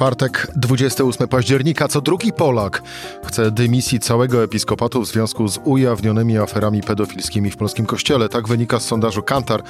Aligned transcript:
Czwartek, 0.00 0.52
28 0.56 1.28
października, 1.28 1.88
co 1.88 2.00
drugi 2.00 2.32
Polak 2.32 2.82
chce 3.24 3.50
dymisji 3.50 4.00
całego 4.00 4.44
episkopatu 4.44 5.02
w 5.02 5.06
związku 5.06 5.48
z 5.48 5.58
ujawnionymi 5.64 6.38
aferami 6.38 6.82
pedofilskimi 6.82 7.50
w 7.50 7.56
polskim 7.56 7.86
kościele. 7.86 8.28
Tak 8.28 8.48
wynika 8.48 8.80
z 8.80 8.84
sondażu 8.84 9.22
Kantar 9.22 9.62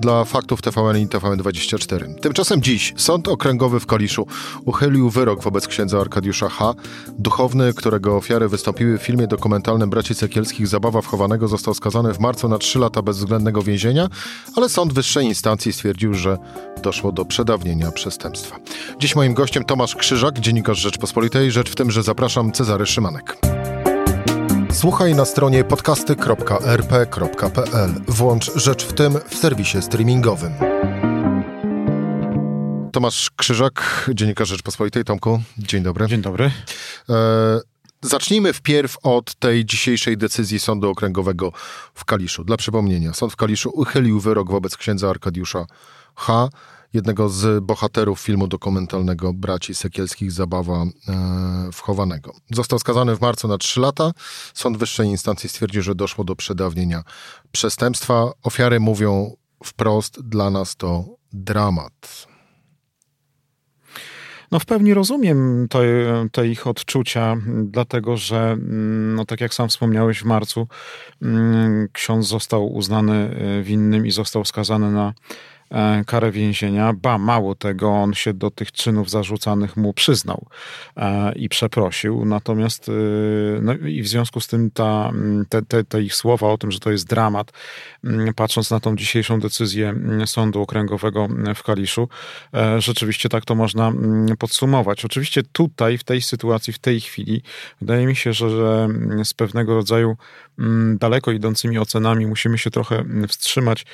dla 0.00 0.24
faktów 0.24 0.62
TVN 0.62 0.98
i 0.98 1.06
TVN24. 1.06 2.14
Tymczasem 2.14 2.62
dziś 2.62 2.94
Sąd 2.96 3.28
Okręgowy 3.28 3.80
w 3.80 3.86
Kaliszu 3.86 4.26
uchylił 4.64 5.10
wyrok 5.10 5.42
wobec 5.42 5.68
księdza 5.68 6.00
Arkadiusza 6.00 6.48
H., 6.48 6.74
duchowny, 7.18 7.74
którego 7.74 8.16
ofiary 8.16 8.48
wystąpiły 8.48 8.98
w 8.98 9.02
filmie 9.02 9.26
dokumentalnym 9.26 9.90
Braci 9.90 10.14
Cekielskich 10.14 10.66
Zabawa 10.66 11.02
wchowanego, 11.02 11.48
został 11.48 11.74
skazany 11.74 12.14
w 12.14 12.18
marcu 12.18 12.48
na 12.48 12.58
3 12.58 12.78
lata 12.78 13.02
bezwzględnego 13.02 13.62
więzienia, 13.62 14.08
ale 14.56 14.68
sąd 14.68 14.92
wyższej 14.92 15.26
instancji 15.26 15.72
stwierdził, 15.72 16.14
że 16.14 16.38
doszło 16.82 17.12
do 17.12 17.24
przedawnienia 17.24 17.92
przestępstwa. 17.92 18.56
Dziś 18.98 19.16
moim 19.16 19.34
gościem 19.34 19.64
Tomasz 19.64 19.77
Krzyżak, 19.86 20.40
dziennikarz 20.40 20.78
Rzeczpospolitej. 20.78 21.50
Rzecz 21.50 21.70
w 21.70 21.74
tym, 21.74 21.90
że 21.90 22.02
zapraszam 22.02 22.52
Cezary 22.52 22.86
Szymanek. 22.86 23.36
Słuchaj 24.72 25.14
na 25.14 25.24
stronie 25.24 25.64
podcasty.rp.pl. 25.64 27.90
Włącz 28.08 28.52
Rzecz 28.54 28.84
w 28.84 28.92
tym 28.92 29.18
w 29.28 29.34
serwisie 29.34 29.82
streamingowym. 29.82 30.52
Tomasz 32.92 33.30
Krzyżak, 33.36 34.10
dziennikarz 34.14 34.48
Rzeczpospolitej. 34.48 35.04
Tomku, 35.04 35.42
dzień 35.58 35.82
dobry. 35.82 36.06
Dzień 36.06 36.22
dobry. 36.22 36.50
E, 37.08 37.60
zacznijmy 38.02 38.52
wpierw 38.52 38.96
od 39.02 39.34
tej 39.34 39.64
dzisiejszej 39.64 40.16
decyzji 40.16 40.60
Sądu 40.60 40.90
Okręgowego 40.90 41.52
w 41.94 42.04
Kaliszu. 42.04 42.44
Dla 42.44 42.56
przypomnienia, 42.56 43.12
Sąd 43.12 43.32
w 43.32 43.36
Kaliszu 43.36 43.70
uchylił 43.74 44.20
wyrok 44.20 44.50
wobec 44.50 44.76
księdza 44.76 45.10
Arkadiusza 45.10 45.66
H., 46.14 46.48
jednego 46.92 47.28
z 47.28 47.64
bohaterów 47.64 48.20
filmu 48.20 48.46
dokumentalnego 48.46 49.32
Braci 49.32 49.74
Sekielskich 49.74 50.32
Zabawa 50.32 50.82
e, 50.82 50.88
wchowanego. 51.72 52.34
Został 52.50 52.78
skazany 52.78 53.16
w 53.16 53.20
marcu 53.20 53.48
na 53.48 53.58
3 53.58 53.80
lata. 53.80 54.12
Sąd 54.54 54.76
wyższej 54.76 55.08
instancji 55.08 55.48
stwierdził, 55.48 55.82
że 55.82 55.94
doszło 55.94 56.24
do 56.24 56.36
przedawnienia 56.36 57.02
przestępstwa. 57.52 58.30
Ofiary 58.42 58.80
mówią 58.80 59.36
wprost, 59.64 60.20
dla 60.22 60.50
nas 60.50 60.76
to 60.76 61.04
dramat. 61.32 62.26
No 64.50 64.58
w 64.58 64.64
pełni 64.64 64.94
rozumiem 64.94 65.66
te, 65.70 65.78
te, 66.32 66.48
ich 66.48 66.66
odczucia, 66.66 67.36
dlatego 67.64 68.16
że, 68.16 68.56
no 69.14 69.24
tak 69.24 69.40
jak 69.40 69.54
sam 69.54 69.68
wspomniałeś, 69.68 70.20
w 70.20 70.24
marcu 70.24 70.68
mm, 71.22 71.88
ksiądz 71.92 72.26
został 72.26 72.74
uznany 72.74 73.14
e, 73.14 73.62
winnym 73.62 74.06
i 74.06 74.10
został 74.10 74.44
skazany 74.44 74.92
na 74.92 75.14
karę 76.06 76.30
więzienia. 76.30 76.92
Ba, 76.92 77.18
mało 77.18 77.54
tego, 77.54 77.90
on 77.90 78.14
się 78.14 78.34
do 78.34 78.50
tych 78.50 78.72
czynów 78.72 79.10
zarzucanych 79.10 79.76
mu 79.76 79.92
przyznał 79.92 80.46
e, 80.96 81.32
i 81.32 81.48
przeprosił. 81.48 82.24
Natomiast 82.24 82.88
e, 82.88 82.92
no 83.62 83.74
i 83.74 84.02
w 84.02 84.08
związku 84.08 84.40
z 84.40 84.46
tym 84.46 84.70
ta, 84.70 85.10
te, 85.48 85.62
te, 85.62 85.84
te 85.84 86.02
ich 86.02 86.14
słowa 86.14 86.48
o 86.48 86.58
tym, 86.58 86.72
że 86.72 86.78
to 86.78 86.90
jest 86.90 87.06
dramat, 87.06 87.52
patrząc 88.36 88.70
na 88.70 88.80
tą 88.80 88.96
dzisiejszą 88.96 89.40
decyzję 89.40 89.94
Sądu 90.26 90.62
Okręgowego 90.62 91.28
w 91.54 91.62
Kaliszu, 91.62 92.08
rzeczywiście 92.78 93.28
tak 93.28 93.44
to 93.44 93.54
można 93.54 93.92
podsumować. 94.38 95.04
Oczywiście 95.04 95.42
tutaj, 95.42 95.98
w 95.98 96.04
tej 96.04 96.22
sytuacji, 96.22 96.72
w 96.72 96.78
tej 96.78 97.00
chwili, 97.00 97.42
wydaje 97.80 98.06
mi 98.06 98.16
się, 98.16 98.32
że, 98.32 98.50
że 98.50 98.88
z 99.24 99.34
pewnego 99.34 99.74
rodzaju 99.74 100.16
daleko 100.94 101.32
idącymi 101.32 101.78
ocenami 101.78 102.26
musimy 102.26 102.58
się 102.58 102.70
trochę 102.70 103.04
wstrzymać 103.28 103.86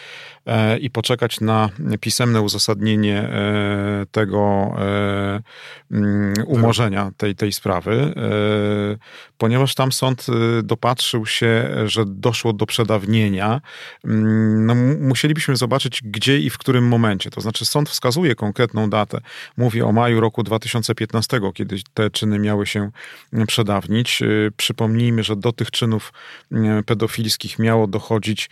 i 0.81 0.91
poczekać 0.91 1.41
na 1.41 1.69
pisemne 2.01 2.43
uzasadnienie 2.43 3.19
e, 3.19 4.07
tego 4.11 4.73
e, 4.79 5.43
mm, 5.91 6.35
umorzenia 6.47 7.11
tej, 7.17 7.35
tej 7.35 7.53
sprawy, 7.53 8.15
e, 8.17 8.97
ponieważ 9.39 9.75
tam 9.75 9.93
sąd 9.93 10.27
dopatrzył 10.63 11.27
się, 11.27 11.71
że 11.87 12.05
doszło 12.07 12.53
do 12.53 12.67
przedawnienia. 12.67 13.61
Mm, 14.05 14.67
no, 14.67 14.75
musielibyśmy 15.01 15.57
zobaczyć, 15.57 16.03
gdzie 16.03 16.39
i 16.39 16.51
w 16.51 16.59
którym 16.59 16.89
momencie. 16.89 17.31
To 17.31 17.41
znaczy, 17.41 17.65
sąd 17.65 17.89
wskazuje 17.89 18.35
konkretną 18.35 18.91
datę. 18.91 19.21
Mówi 19.57 19.83
o 19.83 19.93
maju 19.93 20.21
roku 20.21 20.43
2015, 20.43 21.41
kiedy 21.55 21.77
te 21.95 22.11
czyny 22.11 22.39
miały 22.39 22.67
się 22.67 22.91
przedawnić. 23.47 24.23
Przypomnijmy, 24.57 25.23
że 25.23 25.37
do 25.37 25.53
tych 25.53 25.71
czynów 25.71 26.13
pedofilskich 26.87 27.59
miało 27.59 27.87
dochodzić 27.87 28.51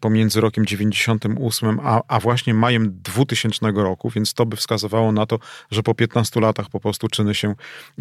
pomiędzy 0.00 0.40
rokiem 0.40 0.64
98 0.94 1.80
a, 1.82 2.00
a 2.08 2.20
właśnie 2.20 2.54
majem 2.54 3.02
2000 3.02 3.72
roku, 3.74 4.10
więc 4.10 4.34
to 4.34 4.46
by 4.46 4.56
wskazywało 4.56 5.12
na 5.12 5.26
to, 5.26 5.38
że 5.70 5.82
po 5.82 5.94
15 5.94 6.40
latach 6.40 6.70
po 6.70 6.80
prostu 6.80 7.08
czyny 7.08 7.34
się 7.34 7.54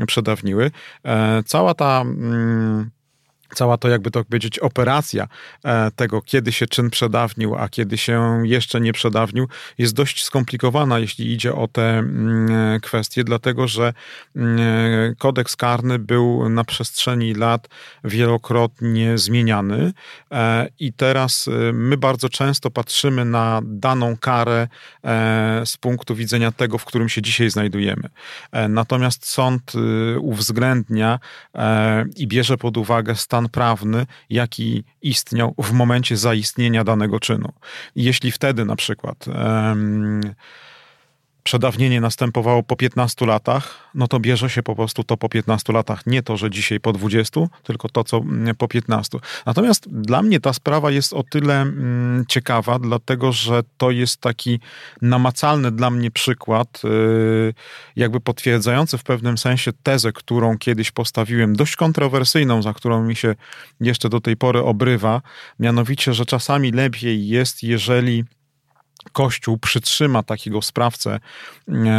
przedawniły. 0.08 0.72
E, 1.06 1.44
cała 1.46 1.74
ta. 1.74 2.06
Cała 3.56 3.78
to, 3.78 3.90
jakby 3.90 4.12
to 4.12 4.24
powiedzieć, 4.24 4.60
operacja 4.60 5.28
e, 5.66 5.92
tego, 5.92 6.22
kiedy 6.22 6.52
się 6.52 6.68
czyn 6.68 6.90
przedawnił, 6.90 7.56
a 7.56 7.70
kiedy 7.70 7.98
się 7.98 8.42
jeszcze 8.44 8.82
nie 8.82 8.94
przedawnił, 8.94 9.48
jest 9.78 9.94
dość 9.94 10.24
skomplikowana, 10.24 11.00
jeśli 11.00 11.34
idzie 11.34 11.56
o 11.56 11.68
te 11.68 12.00
mm, 12.00 12.80
kwestie, 12.80 13.24
dlatego 13.24 13.68
że 13.68 13.94
mm, 14.36 15.16
kodeks 15.16 15.56
karny 15.56 16.00
był 16.00 16.50
na 16.50 16.64
przestrzeni 16.64 17.34
lat 17.34 17.68
wielokrotnie 18.04 19.18
zmieniany 19.18 19.94
e, 20.32 20.68
i 20.80 20.94
teraz 20.94 21.48
e, 21.48 21.74
my 21.74 21.98
bardzo 21.98 22.30
często 22.30 22.72
patrzymy 22.72 23.26
na 23.26 23.62
daną 23.64 24.18
karę 24.18 24.68
z 25.66 25.78
punktu 25.78 26.16
widzenia 26.16 26.52
tego, 26.52 26.78
w 26.78 26.86
którym 26.86 27.10
się 27.10 27.22
dzisiaj 27.22 27.50
znajdujemy. 27.50 28.10
Natomiast 28.70 29.26
sąd 29.26 29.74
uwzględnia 30.20 31.20
i 32.16 32.28
bierze 32.28 32.58
pod 32.58 32.78
uwagę 32.78 33.16
stan 33.16 33.43
stan 33.44 33.50
prawny, 33.50 34.06
jaki 34.30 34.84
istniał 35.02 35.54
w 35.58 35.72
momencie 35.72 36.18
zaistnienia 36.18 36.84
danego 36.84 37.20
czynu. 37.20 37.50
Jeśli 37.96 38.32
wtedy 38.32 38.66
na 38.66 38.76
przykład 38.76 39.28
um, 39.28 40.22
przedawnienie 41.44 42.02
następowało 42.02 42.64
po 42.64 42.76
15 42.76 43.26
latach, 43.26 43.90
no 43.96 44.08
to 44.08 44.20
bierze 44.20 44.50
się 44.50 44.64
po 44.64 44.76
prostu 44.76 45.04
to 45.04 45.18
po 45.18 45.30
15 45.30 45.74
latach. 45.74 46.06
Nie 46.06 46.24
to, 46.24 46.38
że 46.38 46.52
dzisiaj 46.52 46.80
po 46.80 46.94
20, 46.94 47.42
tylko 47.64 47.90
to, 47.90 48.04
co 48.04 48.18
mm, 48.18 48.56
po 48.56 48.68
15. 48.68 49.20
Natomiast 49.46 49.90
dla 49.90 50.22
mnie 50.22 50.40
ta 50.40 50.54
sprawa 50.54 50.92
jest 50.92 51.14
o 51.14 51.24
tyle 51.24 51.62
mm, 51.62 52.26
ciekawa, 52.28 52.80
dlatego 52.80 53.32
że 53.32 53.64
to 53.78 53.92
jest 53.92 54.22
taki 54.22 54.60
namacalny 55.02 55.72
dla 55.72 55.90
mnie 55.90 56.12
przykład, 56.12 56.82
yy, 56.84 57.54
jakby 57.96 58.20
potwierdzający 58.20 58.98
w 58.98 59.04
pewnym 59.04 59.38
sensie 59.38 59.72
tezę, 59.84 60.12
którą 60.12 60.58
kiedyś 60.58 60.92
postawiłem, 60.92 61.56
dość 61.56 61.76
kontrowersyjną, 61.76 62.62
za 62.62 62.74
którą 62.74 63.04
mi 63.04 63.16
się 63.16 63.36
jeszcze 63.80 64.10
do 64.10 64.22
tej 64.22 64.38
pory 64.38 64.60
obrywa, 64.60 65.22
mianowicie, 65.60 66.14
że 66.14 66.26
czasami 66.26 66.72
lepiej 66.72 67.28
jest, 67.28 67.64
jeżeli 67.64 68.24
Kościół 69.14 69.58
przytrzyma 69.58 70.24
takiego 70.24 70.62
sprawcę, 70.62 71.20
e, 71.70 71.90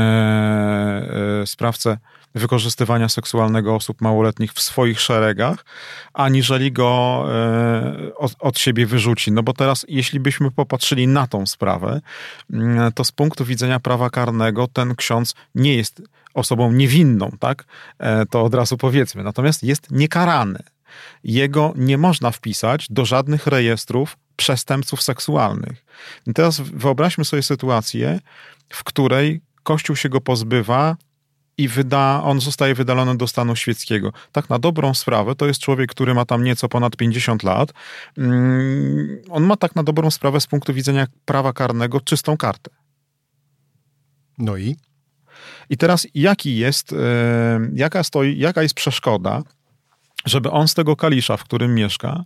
e, 1.43 1.47
sprawcę 1.47 1.99
wykorzystywania 2.35 3.09
seksualnego 3.09 3.75
osób 3.75 4.01
małoletnich 4.01 4.53
w 4.53 4.61
swoich 4.61 5.01
szeregach, 5.01 5.65
aniżeli 6.15 6.73
go 6.73 7.25
e, 7.29 8.15
od, 8.17 8.35
od, 8.41 8.59
siebie 8.59 8.87
wyrzuci. 8.87 9.33
No 9.33 9.43
bo 9.43 9.53
teraz, 9.53 9.87
jeśli 9.89 10.21
byśmy 10.21 10.51
popatrzyli 10.51 11.07
na 11.09 11.27
tą 11.27 11.47
sprawę, 11.47 12.01
mm, 12.53 12.93
to 12.93 13.05
z 13.05 13.13
punktu 13.13 13.45
widzenia 13.45 13.81
prawa 13.81 14.11
karnego 14.11 14.69
ten 14.69 14.95
ksiądz 14.95 15.35
nie 15.55 15.77
jest 15.77 16.03
osobą 16.35 16.73
niewinną, 16.73 17.31
tak? 17.41 17.65
To 18.31 18.43
od 18.43 18.55
razu 18.55 18.77
powiedzmy. 18.77 19.23
Natomiast 19.23 19.63
jest 19.63 19.91
niekarany. 19.91 20.59
Jego 21.25 21.73
nie 21.77 21.99
można 21.99 22.31
wpisać 22.31 22.87
do 22.91 23.05
żadnych 23.05 23.47
rejestrów 23.47 24.17
przestępców 24.37 25.03
seksualnych. 25.03 25.85
I 26.27 26.35
teraz 26.35 26.61
wyobraźmy 26.61 27.25
sobie 27.25 27.43
sytuację, 27.43 28.21
w 28.69 28.85
której 28.85 29.41
Kościół 29.63 29.97
się 29.97 30.09
go 30.09 30.21
pozbywa 30.21 30.97
i 31.59 31.69
wyda, 31.69 32.21
on 32.25 32.41
zostaje 32.41 32.75
wydalony 32.75 33.17
do 33.17 33.27
stanu 33.27 33.57
świeckiego. 33.57 34.13
Tak 34.33 34.51
na 34.51 34.59
dobrą 34.59 34.95
sprawę, 34.95 35.35
to 35.35 35.47
jest 35.47 35.61
człowiek, 35.61 35.91
który 35.91 36.15
ma 36.15 36.25
tam 36.25 36.45
nieco 36.45 36.69
ponad 36.69 36.97
50 36.97 37.43
lat. 37.43 37.73
Mm, 38.19 39.23
on 39.31 39.43
ma 39.43 39.57
tak 39.57 39.77
na 39.77 39.83
dobrą 39.83 40.11
sprawę 40.11 40.41
z 40.41 40.47
punktu 40.47 40.75
widzenia 40.75 41.07
prawa 41.25 41.53
karnego 41.53 42.01
czystą 42.01 42.37
kartę. 42.37 42.71
No 44.39 44.57
i? 44.57 44.77
I 45.71 45.77
teraz 45.77 46.07
jaki 46.15 46.57
jest, 46.57 46.93
e, 46.93 46.97
jaka, 47.75 48.03
stoi, 48.03 48.39
jaka 48.39 48.63
jest 48.63 48.75
przeszkoda, 48.75 49.43
żeby 50.25 50.51
on 50.51 50.69
z 50.69 50.75
tego 50.75 50.97
Kalisza, 50.97 51.37
w 51.37 51.45
którym 51.45 51.75
mieszka, 51.75 52.25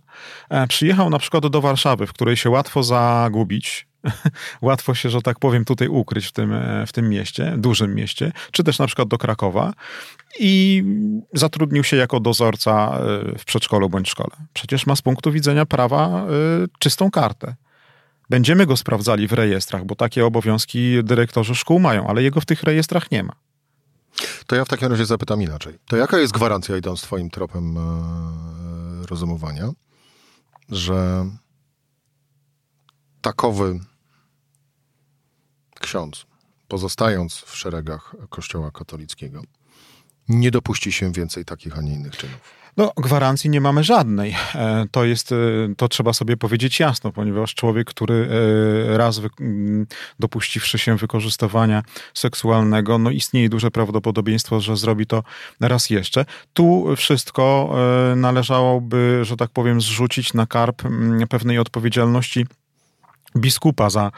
e, 0.49 0.67
przyjechał 0.67 1.09
na 1.09 1.19
przykład 1.19 1.47
do 1.47 1.61
Warszawy, 1.61 2.07
w 2.07 2.13
której 2.13 2.37
się 2.37 2.49
łatwo 2.49 2.83
zagubić, 2.83 3.89
Łatwo 4.61 4.95
się, 4.95 5.09
że 5.09 5.21
tak 5.21 5.39
powiem, 5.39 5.65
tutaj 5.65 5.87
ukryć 5.87 6.25
w 6.25 6.31
tym, 6.31 6.53
e, 6.53 6.85
w 6.87 6.91
tym 6.91 7.09
mieście, 7.09 7.53
dużym 7.57 7.95
mieście, 7.95 8.31
czy 8.51 8.63
też 8.63 8.79
na 8.79 8.87
przykład 8.87 9.07
do 9.07 9.17
Krakowa 9.17 9.73
i 10.39 10.83
zatrudnił 11.33 11.83
się 11.83 11.97
jako 11.97 12.19
dozorca 12.19 12.99
e, 12.99 13.37
w 13.37 13.45
przedszkolu 13.45 13.89
bądź 13.89 14.09
szkole. 14.09 14.35
Przecież 14.53 14.85
ma 14.85 14.95
z 14.95 15.01
punktu 15.01 15.31
widzenia 15.31 15.65
prawa 15.65 16.27
czystą 16.79 17.11
kartę. 17.11 17.55
Będziemy 18.29 18.65
go 18.65 18.77
sprawdzali 18.77 19.27
w 19.27 19.33
rejestrach, 19.33 19.85
bo 19.85 19.95
takie 19.95 20.25
obowiązki 20.25 21.03
dyrektorzy 21.03 21.55
szkół 21.55 21.79
mają, 21.79 22.07
ale 22.07 22.23
jego 22.23 22.41
w 22.41 22.45
tych 22.45 22.63
rejestrach 22.63 23.11
nie 23.11 23.23
ma. 23.23 23.33
To 24.47 24.55
ja 24.55 24.65
w 24.65 24.67
takim 24.67 24.87
razie 24.87 25.05
zapytam 25.05 25.41
inaczej. 25.41 25.79
To 25.87 25.97
jaka 25.97 26.17
jest 26.19 26.33
gwarancja, 26.33 26.77
idąc 26.77 27.01
twoim 27.01 27.29
tropem 27.29 27.77
rozumowania, 29.09 29.71
że 30.69 31.25
takowy 33.21 33.79
ksiądz, 35.79 36.25
pozostając 36.67 37.33
w 37.35 37.55
szeregach 37.55 38.15
Kościoła 38.29 38.71
katolickiego, 38.71 39.41
nie 40.29 40.51
dopuści 40.51 40.91
się 40.91 41.11
więcej 41.11 41.45
takich, 41.45 41.77
a 41.77 41.81
nie 41.81 41.93
innych 41.93 42.17
czynów. 42.17 42.59
No, 42.79 42.91
gwarancji 42.97 43.49
nie 43.49 43.61
mamy 43.61 43.83
żadnej. 43.83 44.35
E, 44.55 44.85
to 44.91 45.05
jest, 45.05 45.31
e, 45.31 45.35
to 45.77 45.87
trzeba 45.87 46.13
sobie 46.13 46.37
powiedzieć 46.37 46.79
jasno, 46.79 47.11
ponieważ 47.11 47.55
człowiek, 47.55 47.87
który 47.87 48.29
e, 48.93 48.97
raz 48.97 49.19
wy, 49.19 49.29
dopuściwszy 50.19 50.77
się 50.77 50.97
wykorzystywania 50.97 51.83
seksualnego, 52.13 52.97
no 52.97 53.11
istnieje 53.11 53.49
duże 53.49 53.71
prawdopodobieństwo, 53.71 54.59
że 54.59 54.77
zrobi 54.77 55.05
to 55.05 55.23
raz 55.59 55.89
jeszcze. 55.89 56.25
Tu 56.53 56.95
wszystko 56.95 57.75
należałoby, 58.15 59.19
że 59.21 59.37
tak 59.37 59.49
powiem, 59.49 59.81
zrzucić 59.81 60.33
na 60.33 60.45
karp 60.45 60.81
pewnej 61.29 61.59
odpowiedzialności 61.59 62.45
biskupa 63.37 63.89
za 63.89 64.11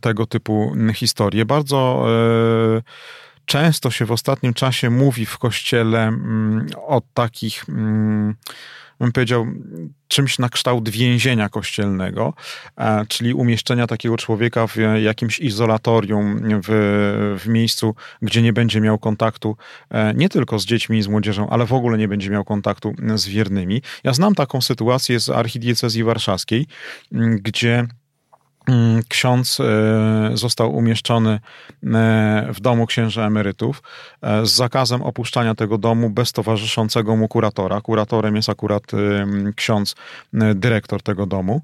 tego 0.00 0.26
typu 0.26 0.76
historie. 0.94 1.44
Bardzo 1.44 2.06
często 3.46 3.90
się 3.90 4.06
w 4.06 4.12
ostatnim 4.12 4.54
czasie 4.54 4.90
mówi 4.90 5.26
w 5.26 5.38
kościele 5.38 6.02
mm, 6.02 6.68
o 6.76 7.02
takich 7.14 7.64
mm, 7.68 8.34
bym 9.00 9.12
powiedział, 9.12 9.46
czymś 10.08 10.38
na 10.38 10.48
kształt 10.48 10.88
więzienia 10.88 11.48
kościelnego, 11.48 12.34
e, 12.76 13.06
czyli 13.08 13.34
umieszczenia 13.34 13.86
takiego 13.86 14.16
człowieka 14.16 14.66
w 14.66 14.76
jakimś 15.02 15.40
izolatorium, 15.40 16.40
w, 16.64 17.38
w 17.44 17.48
miejscu, 17.48 17.94
gdzie 18.22 18.42
nie 18.42 18.52
będzie 18.52 18.80
miał 18.80 18.98
kontaktu 18.98 19.56
nie 20.14 20.28
tylko 20.28 20.58
z 20.58 20.66
dziećmi 20.66 20.98
i 20.98 21.02
z 21.02 21.08
młodzieżą, 21.08 21.50
ale 21.50 21.66
w 21.66 21.72
ogóle 21.72 21.98
nie 21.98 22.08
będzie 22.08 22.30
miał 22.30 22.44
kontaktu 22.44 22.94
z 23.14 23.28
wiernymi. 23.28 23.82
Ja 24.04 24.12
znam 24.12 24.34
taką 24.34 24.60
sytuację 24.60 25.20
z 25.20 25.28
archidiecezji 25.28 26.04
warszawskiej, 26.04 26.66
gdzie 27.12 27.74
Mm, 27.74 28.03
ksiądz 29.08 29.60
e, 29.60 30.36
został 30.36 30.76
umieszczony 30.76 31.30
e, 31.30 31.40
w 32.54 32.60
domu 32.60 32.86
księży 32.86 33.22
emerytów 33.22 33.82
e, 34.22 34.46
z 34.46 34.52
zakazem 34.52 35.02
opuszczania 35.02 35.54
tego 35.54 35.78
domu 35.78 36.10
bez 36.10 36.32
towarzyszącego 36.32 37.16
mu 37.16 37.28
kuratora. 37.28 37.80
Kuratorem 37.80 38.36
jest 38.36 38.48
akurat 38.48 38.82
ksiądz, 39.56 39.94
dyrektor 40.54 41.02
tego 41.02 41.26
domu, 41.26 41.62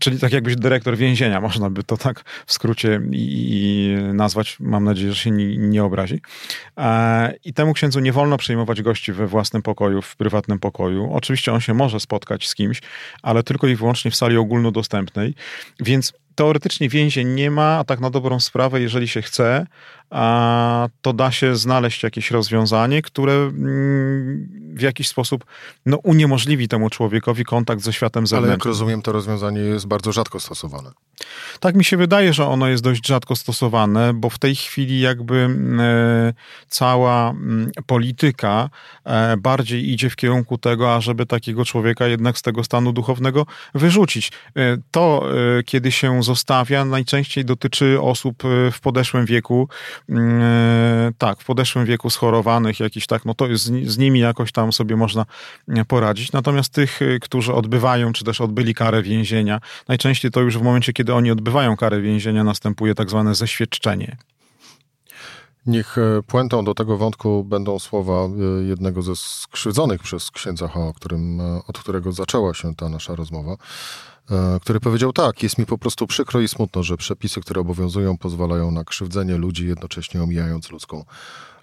czyli 0.00 0.18
tak 0.18 0.32
jakbyś 0.32 0.56
dyrektor 0.56 0.96
więzienia, 0.96 1.40
można 1.40 1.70
by 1.70 1.84
to 1.84 1.96
tak 1.96 2.24
w 2.46 2.52
skrócie 2.52 3.00
i 3.12 3.96
nazwać. 4.12 4.56
Mam 4.60 4.84
nadzieję, 4.84 5.12
że 5.12 5.18
się 5.18 5.30
nie, 5.30 5.56
nie 5.56 5.84
obrazi. 5.84 6.20
I 7.44 7.52
temu 7.52 7.72
księdzu 7.72 8.00
nie 8.00 8.12
wolno 8.12 8.36
przyjmować 8.36 8.82
gości 8.82 9.12
we 9.12 9.26
własnym 9.26 9.62
pokoju, 9.62 10.02
w 10.02 10.16
prywatnym 10.16 10.58
pokoju. 10.58 11.12
Oczywiście 11.12 11.52
on 11.52 11.60
się 11.60 11.74
może 11.74 12.00
spotkać 12.00 12.48
z 12.48 12.54
kimś, 12.54 12.80
ale 13.22 13.42
tylko 13.42 13.66
i 13.66 13.76
wyłącznie 13.76 14.10
w 14.10 14.16
sali 14.16 14.36
ogólnodostępnej 14.36 15.34
więc 15.80 16.12
teoretycznie 16.34 16.88
więzień 16.88 17.28
nie 17.28 17.50
ma, 17.50 17.78
a 17.78 17.84
tak 17.84 18.00
na 18.00 18.10
dobrą 18.10 18.40
sprawę, 18.40 18.80
jeżeli 18.80 19.08
się 19.08 19.22
chce, 19.22 19.66
to 21.02 21.12
da 21.12 21.30
się 21.30 21.56
znaleźć 21.56 22.02
jakieś 22.02 22.30
rozwiązanie, 22.30 23.02
które 23.02 23.32
mm, 23.32 24.48
w 24.74 24.80
jakiś 24.80 25.08
sposób 25.08 25.44
no, 25.86 25.96
uniemożliwi 25.96 26.68
temu 26.68 26.90
człowiekowi 26.90 27.44
kontakt 27.44 27.82
ze 27.82 27.92
światem 27.92 28.26
zewnętrznym. 28.26 28.50
Ale 28.50 28.58
jak 28.58 28.64
rozumiem, 28.64 29.02
to 29.02 29.12
rozwiązanie 29.12 29.60
jest 29.60 29.86
bardzo 29.86 30.12
rzadko 30.12 30.40
stosowane. 30.40 30.90
Tak 31.60 31.74
mi 31.74 31.84
się 31.84 31.96
wydaje, 31.96 32.32
że 32.32 32.46
ono 32.46 32.68
jest 32.68 32.82
dość 32.82 33.06
rzadko 33.06 33.36
stosowane, 33.36 34.14
bo 34.14 34.30
w 34.30 34.38
tej 34.38 34.56
chwili 34.56 35.00
jakby 35.00 35.36
e, 35.78 36.32
cała 36.68 37.30
m, 37.30 37.70
polityka 37.86 38.70
e, 39.04 39.36
bardziej 39.36 39.90
idzie 39.90 40.10
w 40.10 40.16
kierunku 40.16 40.58
tego, 40.58 40.94
ażeby 40.94 41.26
takiego 41.26 41.64
człowieka 41.64 42.06
jednak 42.06 42.38
z 42.38 42.42
tego 42.42 42.64
stanu 42.64 42.92
duchownego 42.92 43.46
wyrzucić. 43.74 44.32
E, 44.56 44.76
to, 44.90 45.28
kiedy 45.66 45.92
się 45.92 46.22
zostawia, 46.22 46.84
najczęściej 46.84 47.44
dotyczy 47.44 48.00
osób 48.00 48.42
w 48.72 48.80
podeszłym 48.80 49.26
wieku, 49.26 49.58
mm, 49.58 49.68
tak, 51.18 51.40
w 51.40 51.44
podeszłym 51.44 51.84
wieku 51.84 52.10
schorowanych, 52.10 52.80
jakiś 52.80 53.06
tak, 53.06 53.24
no 53.24 53.34
to 53.34 53.46
jest, 53.46 53.64
z 53.64 53.98
nimi 53.98 54.20
jakoś 54.20 54.52
tam 54.52 54.72
sobie 54.72 54.96
można 54.96 55.24
poradzić. 55.88 56.32
Natomiast 56.32 56.72
tych, 56.72 57.00
którzy 57.20 57.54
odbywają, 57.54 58.12
czy 58.12 58.24
też 58.24 58.40
odbyli 58.40 58.74
karę 58.74 59.02
więzienia, 59.02 59.60
najczęściej 59.88 60.30
to 60.30 60.40
już 60.40 60.58
w 60.58 60.62
momencie, 60.62 60.92
kiedy 60.92 61.14
oni 61.14 61.30
odbywają 61.30 61.76
karę 61.76 62.00
więzienia, 62.00 62.44
następuje 62.44 62.94
tak 62.94 63.10
zwane 63.10 63.34
zeświadczenie. 63.34 64.16
Niech 65.66 65.98
e, 65.98 66.22
puentą 66.22 66.64
do 66.64 66.74
tego 66.74 66.96
wątku 66.96 67.44
będą 67.44 67.78
słowa 67.78 68.14
e, 68.14 68.64
jednego 68.64 69.02
ze 69.02 69.16
skrzywdzonych 69.16 70.02
przez 70.02 70.30
księdza 70.30 70.68
Ho, 70.68 70.92
którym, 70.96 71.40
e, 71.40 71.60
od 71.66 71.78
którego 71.78 72.12
zaczęła 72.12 72.54
się 72.54 72.74
ta 72.74 72.88
nasza 72.88 73.14
rozmowa, 73.14 73.56
który 74.62 74.80
powiedział 74.80 75.12
tak, 75.12 75.42
jest 75.42 75.58
mi 75.58 75.66
po 75.66 75.78
prostu 75.78 76.06
przykro 76.06 76.40
i 76.40 76.48
smutno, 76.48 76.82
że 76.82 76.96
przepisy, 76.96 77.40
które 77.40 77.60
obowiązują, 77.60 78.18
pozwalają 78.18 78.70
na 78.70 78.84
krzywdzenie 78.84 79.36
ludzi, 79.36 79.66
jednocześnie 79.66 80.22
omijając 80.22 80.70
ludzką 80.70 81.04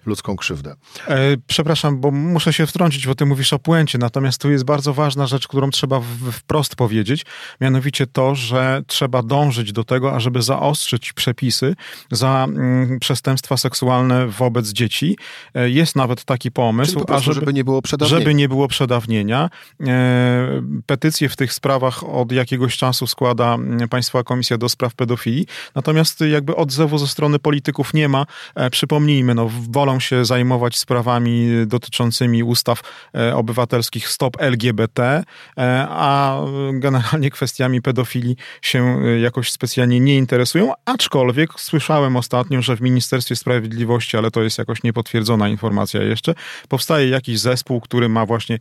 ludzką 0.06 0.36
krzywdę. 0.36 0.76
E, 1.08 1.36
przepraszam, 1.46 2.00
bo 2.00 2.10
muszę 2.10 2.52
się 2.52 2.66
wtrącić, 2.66 3.06
bo 3.06 3.14
ty 3.14 3.26
mówisz 3.26 3.52
o 3.52 3.58
puencie, 3.58 3.98
natomiast 3.98 4.40
tu 4.40 4.50
jest 4.50 4.64
bardzo 4.64 4.94
ważna 4.94 5.26
rzecz, 5.26 5.48
którą 5.48 5.70
trzeba 5.70 6.00
wprost 6.32 6.76
powiedzieć, 6.76 7.26
mianowicie 7.60 8.06
to, 8.06 8.34
że 8.34 8.82
trzeba 8.86 9.22
dążyć 9.22 9.72
do 9.72 9.84
tego, 9.84 10.14
ażeby 10.14 10.42
zaostrzyć 10.42 11.12
przepisy 11.12 11.74
za 12.10 12.44
mm, 12.44 12.98
przestępstwa 12.98 13.56
seksualne 13.56 14.26
wobec 14.26 14.68
dzieci. 14.68 15.16
E, 15.54 15.70
jest 15.70 15.96
nawet 15.96 16.24
taki 16.24 16.50
pomysł, 16.50 16.94
prostu, 16.94 17.14
ażeby, 17.14 17.34
żeby 17.34 17.52
nie 17.52 17.64
było 17.64 17.82
przedawnienia. 17.82 18.18
Żeby 18.20 18.34
nie 18.34 18.48
było 18.48 18.68
przedawnienia. 18.68 19.50
E, 19.86 20.62
petycje 20.86 21.28
w 21.28 21.36
tych 21.36 21.52
sprawach 21.52 22.04
od 22.04 22.32
jakiegoś 22.32 22.76
czasu 22.76 23.06
składa 23.06 23.54
mm, 23.54 23.88
Państwa 23.88 24.22
Komisja 24.22 24.58
do 24.58 24.68
Spraw 24.68 24.94
Pedofilii, 24.94 25.46
natomiast 25.74 26.20
jakby 26.20 26.56
odzewu 26.56 26.98
ze 26.98 27.06
strony 27.06 27.38
polityków 27.38 27.94
nie 27.94 28.08
ma. 28.08 28.26
Przypomnijmy, 28.70 29.34
no, 29.34 29.50
wolą 29.70 29.95
się 30.00 30.24
zajmować 30.24 30.78
sprawami 30.78 31.48
dotyczącymi 31.66 32.42
ustaw 32.42 32.80
e, 33.14 33.36
obywatelskich 33.36 34.08
Stop 34.08 34.36
LGBT, 34.40 35.02
e, 35.02 35.86
a 35.90 36.40
generalnie 36.72 37.30
kwestiami 37.30 37.82
pedofilii 37.82 38.36
się 38.62 39.02
e, 39.04 39.20
jakoś 39.20 39.52
specjalnie 39.52 40.00
nie 40.00 40.16
interesują, 40.16 40.72
aczkolwiek 40.84 41.50
słyszałem 41.60 42.16
ostatnio, 42.16 42.62
że 42.62 42.76
w 42.76 42.80
Ministerstwie 42.80 43.36
Sprawiedliwości, 43.36 44.16
ale 44.16 44.30
to 44.30 44.42
jest 44.42 44.58
jakoś 44.58 44.82
niepotwierdzona 44.82 45.48
informacja 45.48 46.02
jeszcze, 46.02 46.34
powstaje 46.68 47.08
jakiś 47.08 47.40
zespół, 47.40 47.80
który 47.80 48.08
ma 48.08 48.26
właśnie 48.26 48.58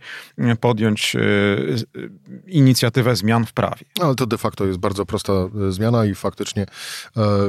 podjąć 0.59 1.15
inicjatywę 2.47 3.15
zmian 3.15 3.45
w 3.45 3.53
prawie. 3.53 3.85
Ale 4.01 4.15
to 4.15 4.25
de 4.25 4.37
facto 4.37 4.65
jest 4.65 4.79
bardzo 4.79 5.05
prosta 5.05 5.33
zmiana 5.69 6.05
i 6.05 6.15
faktycznie 6.15 6.65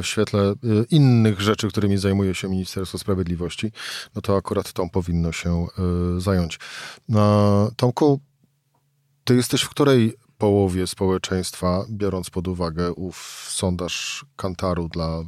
w 0.02 0.07
świetle 0.07 0.55
innych 0.90 1.40
rzeczy, 1.40 1.69
którymi 1.69 1.99
zajmuje 1.99 2.35
się 2.35 2.49
Ministerstwo 2.49 2.99
Sprawiedliwości, 2.99 3.73
no 4.14 4.23
to 4.23 4.37
akurat 4.37 4.73
tą 4.73 4.90
powinno 4.90 5.33
się 5.33 5.66
y, 6.16 6.21
zająć. 6.21 6.59
Tomku, 7.76 8.21
ty 9.25 9.35
jesteś 9.35 9.62
w 9.62 9.68
której 9.68 10.14
połowie 10.38 10.87
społeczeństwa, 10.87 11.85
biorąc 11.90 12.30
pod 12.30 12.49
uwagę 12.49 12.92
ów 12.92 13.47
sondaż 13.50 14.25
Kantaru 14.37 14.88
dla 14.88 15.23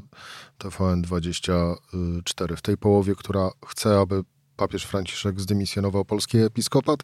TVN24, 0.59 2.57
w 2.57 2.62
tej 2.62 2.76
połowie, 2.76 3.14
która 3.14 3.50
chce, 3.67 3.99
aby 3.99 4.25
papież 4.57 4.85
Franciszek 4.85 5.40
zdymisjonował 5.40 6.05
polski 6.05 6.38
episkopat, 6.38 7.00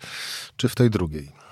czy 0.56 0.68
w 0.68 0.74
tej 0.74 0.90
drugiej? 0.90 1.43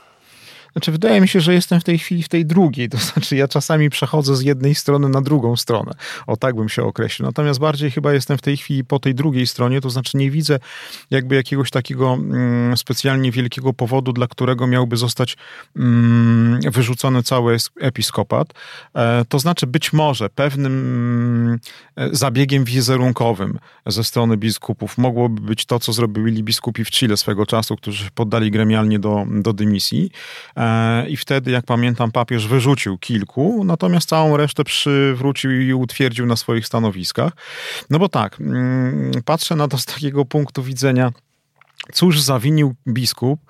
Znaczy, 0.73 0.93
wydaje 0.93 1.21
mi 1.21 1.29
się, 1.29 1.41
że 1.41 1.55
jestem 1.55 1.81
w 1.81 1.85
tej 1.85 1.99
chwili 1.99 2.23
w 2.23 2.29
tej 2.29 2.47
drugiej. 2.47 2.89
To 2.89 2.99
znaczy, 2.99 3.37
ja 3.37 3.49
czasami 3.49 3.91
przechodzę 3.91 4.37
z 4.37 4.43
jednej 4.43 4.75
strony 4.75 5.09
na 5.09 5.21
drugą 5.21 5.57
stronę. 5.57 5.93
O 6.27 6.37
tak 6.37 6.57
bym 6.57 6.69
się 6.69 6.83
określił. 6.83 7.27
Natomiast 7.27 7.61
bardziej 7.61 7.91
chyba 7.91 8.13
jestem 8.13 8.39
w 8.39 8.43
tej 8.43 8.57
chwili 8.57 8.85
po 8.85 8.99
tej 8.99 9.15
drugiej 9.15 9.47
stronie. 9.47 9.81
To 9.81 9.91
znaczy, 9.91 10.17
nie 10.17 10.31
widzę 10.31 10.59
jakby 11.11 11.35
jakiegoś 11.35 11.71
takiego 11.71 12.13
mm, 12.13 12.77
specjalnie 12.77 13.31
wielkiego 13.31 13.73
powodu, 13.73 14.13
dla 14.13 14.27
którego 14.27 14.67
miałby 14.67 14.97
zostać 14.97 15.37
mm, 15.77 16.61
wyrzucony 16.61 17.23
cały 17.23 17.57
episkopat. 17.81 18.53
E, 18.95 19.25
to 19.29 19.39
znaczy, 19.39 19.67
być 19.67 19.93
może 19.93 20.31
pewnym 20.31 20.73
mm, 21.97 22.13
zabiegiem 22.13 22.65
wizerunkowym 22.65 23.59
ze 23.87 24.05
strony 24.05 24.37
biskupów 24.37 24.99
mogłoby 24.99 25.41
być 25.41 25.67
to, 25.67 25.79
co 25.79 25.93
zrobili 25.93 26.43
biskupi 26.43 26.85
w 26.85 26.91
Chile 26.91 27.17
swego 27.17 27.47
czasu, 27.47 27.77
którzy 27.77 28.11
poddali 28.15 28.51
gremialnie 28.51 28.99
do, 28.99 29.27
do 29.31 29.53
dymisji. 29.53 30.11
e, 30.57 30.62
i 31.09 31.17
wtedy, 31.17 31.51
jak 31.51 31.65
pamiętam, 31.65 32.13
papież 32.13 32.49
wyrzucił 32.49 32.99
kilku, 32.99 33.65
natomiast 33.65 34.09
całą 34.09 34.37
resztę 34.37 34.65
przywrócił 34.65 35.51
i 35.51 35.75
utwierdził 35.75 36.27
na 36.27 36.37
swoich 36.37 36.67
stanowiskach. 36.67 37.33
No 37.91 37.99
bo 37.99 38.09
tak, 38.09 38.41
mm, 38.41 39.13
patrzę 39.25 39.57
na 39.57 39.69
to 39.69 39.79
z 39.79 39.85
takiego 39.85 40.25
punktu 40.25 40.63
widzenia 40.63 41.13
Cóż 41.93 42.21
zawinił 42.21 42.75
biskup, 42.89 43.41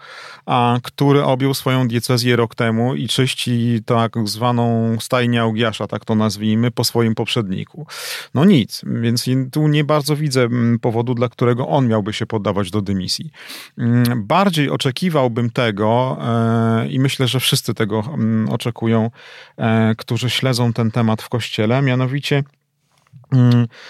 a, 0.47 0.79
który 0.83 1.25
objął 1.25 1.55
swoją 1.55 1.89
diecezję 1.89 2.37
rok 2.37 2.55
temu 2.55 2.95
i 2.95 3.09
czyści 3.09 3.81
tak 3.87 4.13
zwaną 4.25 4.97
stajnię 5.01 5.43
Augiasza, 5.43 5.87
tak 5.87 6.05
to 6.05 6.15
nazwijmy, 6.15 6.71
po 6.71 6.85
swoim 6.85 7.15
poprzedniku? 7.15 7.87
No 8.35 8.45
nic, 8.45 8.83
więc 8.87 9.25
tu 9.53 9.69
nie 9.69 9.85
bardzo 9.85 10.17
widzę 10.17 10.43
mm, 10.43 10.79
powodu, 10.79 11.15
dla 11.15 11.29
którego 11.29 11.69
on 11.69 11.89
miałby 11.89 12.13
się 12.13 12.27
poddawać 12.27 12.71
do 12.71 12.83
dymisji. 12.83 13.31
Mm, 13.79 14.27
bardziej 14.27 14.71
oczekiwałbym 14.71 15.51
tego 15.51 16.19
e, 16.21 16.89
i 16.89 16.99
myślę, 17.01 17.27
że 17.27 17.41
wszyscy 17.41 17.75
tego 17.75 18.05
mm, 18.15 18.49
oczekują, 18.49 19.11
e, 19.57 19.95
którzy 19.99 20.31
śledzą 20.31 20.73
ten 20.73 20.91
temat 20.91 21.23
w 21.23 21.29
Kościele, 21.29 21.83
mianowicie 21.83 22.45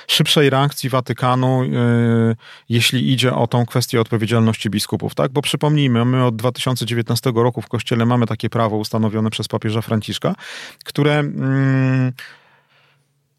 szybszej 0.07 0.50
reakcji 0.50 0.91
Watykanu, 0.91 1.62
y, 1.62 1.69
jeśli 2.69 3.12
idzie 3.12 3.35
o 3.35 3.47
tą 3.47 3.67
kwestię 3.67 4.00
odpowiedzialności 4.00 4.71
biskupów, 4.71 5.14
tak? 5.14 5.33
Bo 5.33 5.43
przypomnijmy, 5.43 6.05
my 6.05 6.25
od 6.25 6.37
2019 6.37 7.33
roku 7.35 7.62
w 7.62 7.69
Kościele 7.69 8.07
mamy 8.07 8.26
takie 8.26 8.50
prawo 8.50 8.76
ustanowione 8.76 9.31
przez 9.31 9.49
papieża 9.49 9.83
Franciszka, 9.83 10.35
które 10.85 11.19
mm, 11.19 12.12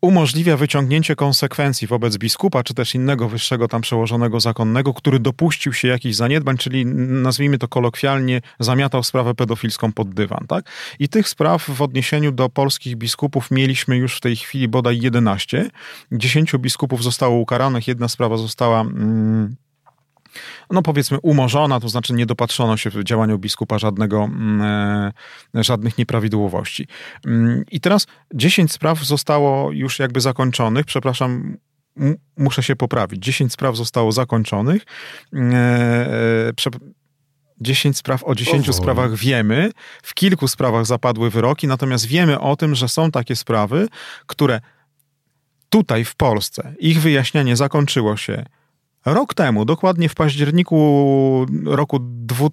umożliwia 0.04 0.58
wyciągnięcie 0.58 1.16
konsekwencji 1.16 1.88
wobec 1.88 2.18
biskupa, 2.18 2.64
czy 2.64 2.74
też 2.74 2.96
innego 2.96 3.30
wyższego 3.30 3.68
tam 3.68 3.82
przełożonego 3.82 4.40
zakonnego, 4.40 4.94
który 4.94 5.20
dopuścił 5.20 5.74
się 5.74 5.88
jakichś 5.88 6.16
zaniedbań, 6.16 6.58
czyli 6.58 6.86
nazwijmy 6.86 7.58
to 7.58 7.68
kolokwialnie, 7.68 8.42
zamiatał 8.60 9.04
sprawę 9.04 9.36
pedofilską 9.36 9.94
pod 9.94 10.14
dywan. 10.14 10.46
Tak? 10.48 10.66
I 11.00 11.10
tych 11.10 11.30
spraw 11.30 11.70
w 11.70 11.82
odniesieniu 11.82 12.32
do 12.32 12.50
polskich 12.50 12.96
biskupów 12.96 13.52
mieliśmy 13.52 13.98
już 13.98 14.18
w 14.18 14.22
tej 14.22 14.36
chwili 14.36 14.68
bodaj 14.68 15.00
11. 15.02 15.70
Dziesięciu 16.12 16.60
biskupów 16.60 17.04
zostało 17.04 17.38
ukaranych, 17.38 17.88
jedna 17.88 18.08
sprawa 18.08 18.38
została... 18.38 18.82
Mm, 18.82 19.56
no 20.72 20.82
powiedzmy 20.82 21.20
umorzona, 21.20 21.80
to 21.80 21.90
znaczy 21.90 22.14
nie 22.14 22.26
dopatrzono 22.26 22.78
się 22.78 22.90
w 22.90 23.04
działaniu 23.04 23.40
biskupa 23.40 23.80
żadnego, 23.80 24.24
mm, 24.24 24.62
e, 25.56 25.64
żadnych 25.64 25.98
nieprawidłowości. 25.98 26.88
Mm, 27.26 27.64
I 27.72 27.80
teraz 27.80 28.08
10 28.34 28.72
spraw 28.72 29.04
zostało 29.04 29.72
już 29.72 30.00
jakby 30.00 30.22
zakończonych, 30.22 30.86
przepraszam, 30.86 31.58
muszę 32.38 32.64
się 32.64 32.76
poprawić. 32.76 33.24
10 33.24 33.54
spraw 33.54 33.76
zostało 33.78 34.12
zakończonych. 34.12 34.86
10 37.62 37.96
e, 37.96 37.98
spraw, 37.98 38.24
o 38.24 38.36
10 38.36 38.70
Oho. 38.70 38.78
sprawach 38.78 39.16
wiemy, 39.16 39.72
w 40.04 40.14
kilku 40.14 40.48
sprawach 40.48 40.86
zapadły 40.86 41.30
wyroki, 41.30 41.68
natomiast 41.68 42.06
wiemy 42.06 42.40
o 42.40 42.56
tym, 42.56 42.76
że 42.76 42.88
są 42.88 43.12
takie 43.12 43.36
sprawy, 43.36 43.88
które 44.28 44.62
tutaj 45.70 46.06
w 46.06 46.16
Polsce 46.16 46.76
ich 46.80 47.02
wyjaśnianie 47.02 47.56
zakończyło 47.56 48.18
się 48.18 48.46
Rok 49.06 49.34
temu, 49.34 49.66
dokładnie 49.66 50.10
w 50.10 50.16
październiku 50.16 51.46
roku 51.66 52.00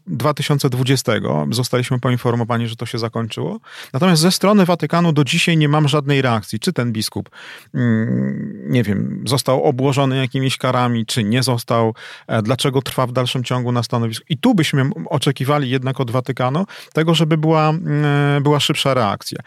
2020, 0.07 1.13
zostaliśmy 1.51 2.01
poinformowani, 2.01 2.69
że 2.69 2.77
to 2.77 2.87
się 2.87 2.99
zakończyło. 2.99 3.61
Natomiast 3.93 4.23
ze 4.23 4.33
strony 4.33 4.67
Watykanu 4.67 5.13
do 5.13 5.25
dzisiaj 5.25 5.57
nie 5.57 5.69
mam 5.69 5.89
żadnej 5.89 6.23
reakcji. 6.23 6.61
Czy 6.61 6.73
ten 6.73 6.93
biskup, 6.93 7.31
mm, 7.75 8.65
nie 8.67 8.83
wiem, 8.83 9.25
został 9.27 9.65
obłożony 9.65 10.17
jakimiś 10.17 10.57
karami, 10.57 11.07
czy 11.07 11.25
nie 11.25 11.43
został, 11.43 11.95
e, 12.27 12.43
dlaczego 12.43 12.83
trwa 12.83 13.07
w 13.07 13.13
dalszym 13.13 13.45
ciągu 13.45 13.73
na 13.73 13.83
stanowisku. 13.83 14.25
I 14.29 14.39
tu 14.39 14.55
byśmy 14.55 14.91
oczekiwali 15.07 15.71
jednak 15.71 16.01
od 16.01 16.11
Watykanu 16.11 16.67
tego, 16.93 17.15
żeby 17.15 17.39
była, 17.39 17.69
mm, 17.69 18.05
e, 18.05 18.41
była 18.41 18.61
szybsza 18.61 18.95
reakcja. 18.95 19.39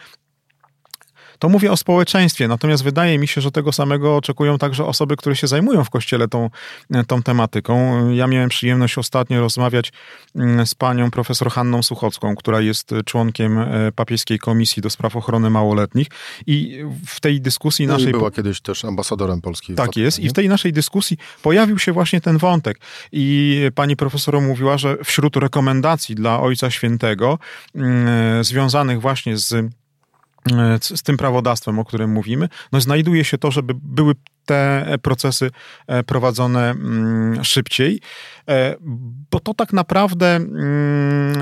To 1.44 1.50
mówię 1.50 1.72
o 1.72 1.78
społeczeństwie, 1.78 2.48
natomiast 2.48 2.84
wydaje 2.84 3.20
mi 3.20 3.28
się, 3.28 3.42
że 3.42 3.52
tego 3.52 3.72
samego 3.72 4.18
oczekują 4.18 4.58
także 4.58 4.86
osoby, 4.86 5.18
które 5.18 5.36
się 5.36 5.48
zajmują 5.48 5.84
w 5.84 5.90
kościele 5.90 6.28
tą, 6.28 6.50
tą 7.08 7.24
tematyką. 7.24 8.10
Ja 8.10 8.28
miałem 8.28 8.50
przyjemność 8.50 8.98
ostatnio 8.98 9.40
rozmawiać 9.40 9.94
mm, 10.36 10.66
z 10.68 10.76
panią 10.76 11.12
profesor 11.12 11.52
Hanną 11.52 11.84
Suchocką, 11.84 12.36
która 12.36 12.62
jest 12.62 12.92
członkiem 13.06 13.60
e, 13.60 13.92
papieskiej 13.96 14.40
komisji 14.40 14.82
do 14.82 14.90
spraw 14.90 15.16
ochrony 15.16 15.50
małoletnich 15.50 16.08
i 16.48 16.84
w 17.08 17.20
tej 17.20 17.42
dyskusji 17.42 17.88
no 17.88 17.94
naszej... 17.94 18.12
była 18.12 18.32
kiedyś 18.32 18.62
też 18.62 18.86
ambasadorem 18.86 19.42
Polski. 19.42 19.76
Tak 19.76 19.98
jest 19.98 20.20
i 20.20 20.30
w 20.30 20.34
tej 20.34 20.50
naszej 20.50 20.74
dyskusji 20.74 21.18
pojawił 21.42 21.80
się 21.80 21.92
właśnie 21.92 22.22
ten 22.22 22.38
wątek 22.38 22.80
i 23.12 23.60
pani 23.76 23.96
profesor 23.96 24.42
mówiła, 24.42 24.78
że 24.78 24.98
wśród 25.04 25.36
rekomendacji 25.36 26.16
dla 26.16 26.40
Ojca 26.40 26.72
Świętego 26.72 27.40
mm, 27.76 28.44
związanych 28.44 29.02
właśnie 29.02 29.38
z 29.38 29.74
z 30.82 31.04
tym 31.04 31.18
prawodawstwem, 31.18 31.80
o 31.80 31.86
którym 31.86 32.12
mówimy, 32.12 32.50
no 32.72 32.82
znajduje 32.82 33.24
się 33.24 33.38
to, 33.38 33.52
żeby 33.52 33.74
były 33.84 34.14
te 34.46 34.86
procesy 35.02 35.52
e, 35.88 36.04
prowadzone 36.04 36.70
mm, 36.70 37.44
szybciej, 37.44 38.02
e, 38.50 38.76
bo 39.32 39.40
to 39.40 39.54
tak 39.54 39.74
naprawdę 39.74 40.36
mm, 40.36 41.36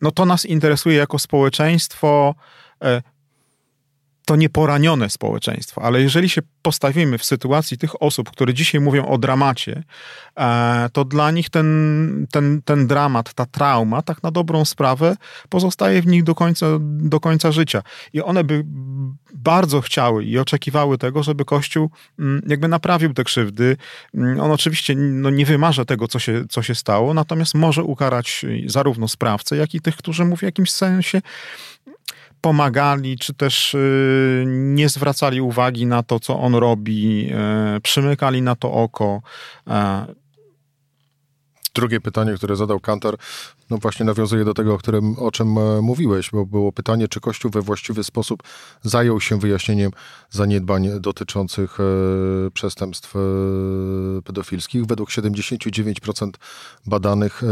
no 0.00 0.10
to 0.10 0.24
nas 0.24 0.44
interesuje 0.44 0.96
jako 0.96 1.18
społeczeństwo 1.18 2.34
e, 2.82 3.02
to 4.28 4.36
nieporanione 4.36 5.10
społeczeństwo, 5.10 5.82
ale 5.82 6.02
jeżeli 6.02 6.28
się 6.28 6.42
postawimy 6.62 7.18
w 7.18 7.24
sytuacji 7.24 7.78
tych 7.78 8.02
osób, 8.02 8.30
które 8.30 8.54
dzisiaj 8.54 8.80
mówią 8.80 9.06
o 9.06 9.18
dramacie, 9.18 9.82
e, 10.38 10.88
to 10.92 11.04
dla 11.04 11.30
nich 11.30 11.50
ten, 11.50 12.26
ten, 12.30 12.62
ten 12.64 12.86
dramat, 12.86 13.34
ta 13.34 13.46
trauma, 13.46 14.02
tak 14.02 14.22
na 14.22 14.30
dobrą 14.30 14.64
sprawę, 14.64 15.16
pozostaje 15.48 16.02
w 16.02 16.06
nich 16.06 16.24
do 16.24 16.34
końca, 16.34 16.66
do 16.80 17.20
końca 17.20 17.52
życia. 17.52 17.82
I 18.12 18.22
one 18.22 18.44
by 18.44 18.64
bardzo 19.34 19.80
chciały 19.80 20.24
i 20.24 20.38
oczekiwały 20.38 20.98
tego, 20.98 21.22
żeby 21.22 21.44
Kościół 21.44 21.90
mm, 22.18 22.42
jakby 22.48 22.68
naprawił 22.68 23.14
te 23.14 23.24
krzywdy. 23.24 23.76
Mm, 24.14 24.40
on 24.40 24.50
oczywiście 24.50 24.94
no, 24.96 25.30
nie 25.30 25.46
wymarza 25.46 25.84
tego, 25.84 26.08
co 26.08 26.18
się, 26.18 26.44
co 26.48 26.62
się 26.62 26.74
stało, 26.74 27.14
natomiast 27.14 27.54
może 27.54 27.84
ukarać 27.84 28.44
zarówno 28.66 29.08
sprawcę, 29.08 29.56
jak 29.56 29.74
i 29.74 29.80
tych, 29.80 29.96
którzy 29.96 30.24
mu 30.24 30.36
w 30.36 30.42
jakimś 30.42 30.70
sensie 30.70 31.22
pomagali, 32.40 33.18
czy 33.18 33.34
też 33.34 33.74
y, 33.74 34.44
nie 34.46 34.88
zwracali 34.88 35.40
uwagi 35.40 35.86
na 35.86 36.02
to, 36.02 36.20
co 36.20 36.40
on 36.40 36.54
robi, 36.54 37.30
y, 37.76 37.80
przymykali 37.80 38.42
na 38.42 38.56
to 38.56 38.72
oko. 38.72 39.22
E, 39.66 40.06
Drugie 41.78 42.00
pytanie, 42.00 42.34
które 42.34 42.56
zadał 42.56 42.80
Kantor, 42.80 43.16
no 43.70 43.78
właśnie 43.78 44.06
nawiązuje 44.06 44.44
do 44.44 44.54
tego, 44.54 44.74
o, 44.74 44.78
którym, 44.78 45.18
o 45.18 45.30
czym 45.30 45.58
e, 45.58 45.80
mówiłeś, 45.82 46.30
bo 46.30 46.46
było 46.46 46.72
pytanie, 46.72 47.08
czy 47.08 47.20
Kościół 47.20 47.50
we 47.50 47.62
właściwy 47.62 48.04
sposób 48.04 48.42
zajął 48.82 49.20
się 49.20 49.38
wyjaśnieniem 49.38 49.90
zaniedbań 50.30 50.88
dotyczących 51.00 51.78
e, 51.80 52.50
przestępstw 52.50 53.16
e, 53.16 53.18
pedofilskich. 54.22 54.86
Według 54.86 55.10
79% 55.10 56.30
badanych 56.86 57.42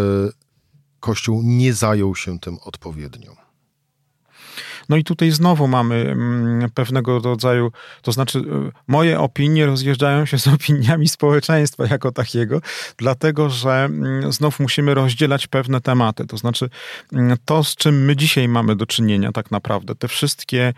Kościół 1.00 1.42
nie 1.44 1.74
zajął 1.74 2.14
się 2.14 2.38
tym 2.38 2.58
odpowiednio. 2.64 3.45
No 4.88 4.96
i 4.96 5.04
tutaj 5.04 5.30
znowu 5.30 5.68
mamy 5.68 5.94
mm, 5.94 6.70
pewnego 6.70 7.18
rodzaju, 7.18 7.72
to 8.02 8.12
znaczy 8.12 8.38
y, 8.38 8.42
moje 8.86 9.20
opinie 9.20 9.66
rozjeżdżają 9.66 10.26
się 10.26 10.38
z 10.38 10.48
opiniami 10.56 11.08
społeczeństwa 11.08 11.86
jako 11.86 12.12
takiego, 12.12 12.60
dlatego 12.96 13.50
że 13.50 13.84
mm, 13.84 14.32
znów 14.32 14.60
musimy 14.60 14.94
rozdzielać 14.94 15.46
pewne 15.46 15.80
tematy. 15.80 16.26
To 16.26 16.36
znaczy 16.36 16.70
mm, 17.12 17.36
to, 17.44 17.64
z 17.64 17.76
czym 17.76 18.04
my 18.04 18.16
dzisiaj 18.16 18.48
mamy 18.48 18.76
do 18.76 18.86
czynienia 18.86 19.32
tak 19.32 19.50
naprawdę, 19.50 19.94
te 19.94 20.08
wszystkie 20.08 20.72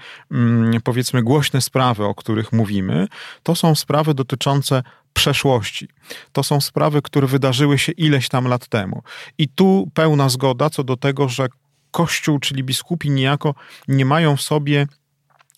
powiedzmy 0.85 1.23
głośne 1.23 1.61
sprawy, 1.61 2.05
o 2.05 2.15
których 2.15 2.53
mówimy, 2.53 3.07
to 3.43 3.55
są 3.55 3.75
sprawy 3.75 4.15
dotyczące 4.15 4.83
przeszłości. 5.13 5.89
To 6.33 6.43
są 6.43 6.61
sprawy, 6.61 7.03
które 7.03 7.27
wydarzyły 7.27 7.79
się 7.79 7.93
ileś 7.93 8.29
tam 8.29 8.49
lat 8.49 8.69
temu. 8.69 9.03
I 9.39 9.49
tu 9.49 9.91
pełna 9.95 10.29
zgoda 10.29 10.71
co 10.71 10.85
do 10.85 10.97
tego, 10.97 11.29
że 11.29 11.49
Kościół, 11.91 12.39
czyli 12.39 12.65
biskupi 12.65 13.11
niejako 13.11 13.55
nie 13.89 14.05
mają 14.05 14.37
w 14.37 14.43
sobie 14.43 14.87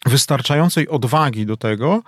wystarczającej 0.06 0.88
odwagi 0.88 1.46
do 1.46 1.56
tego, 1.56 2.02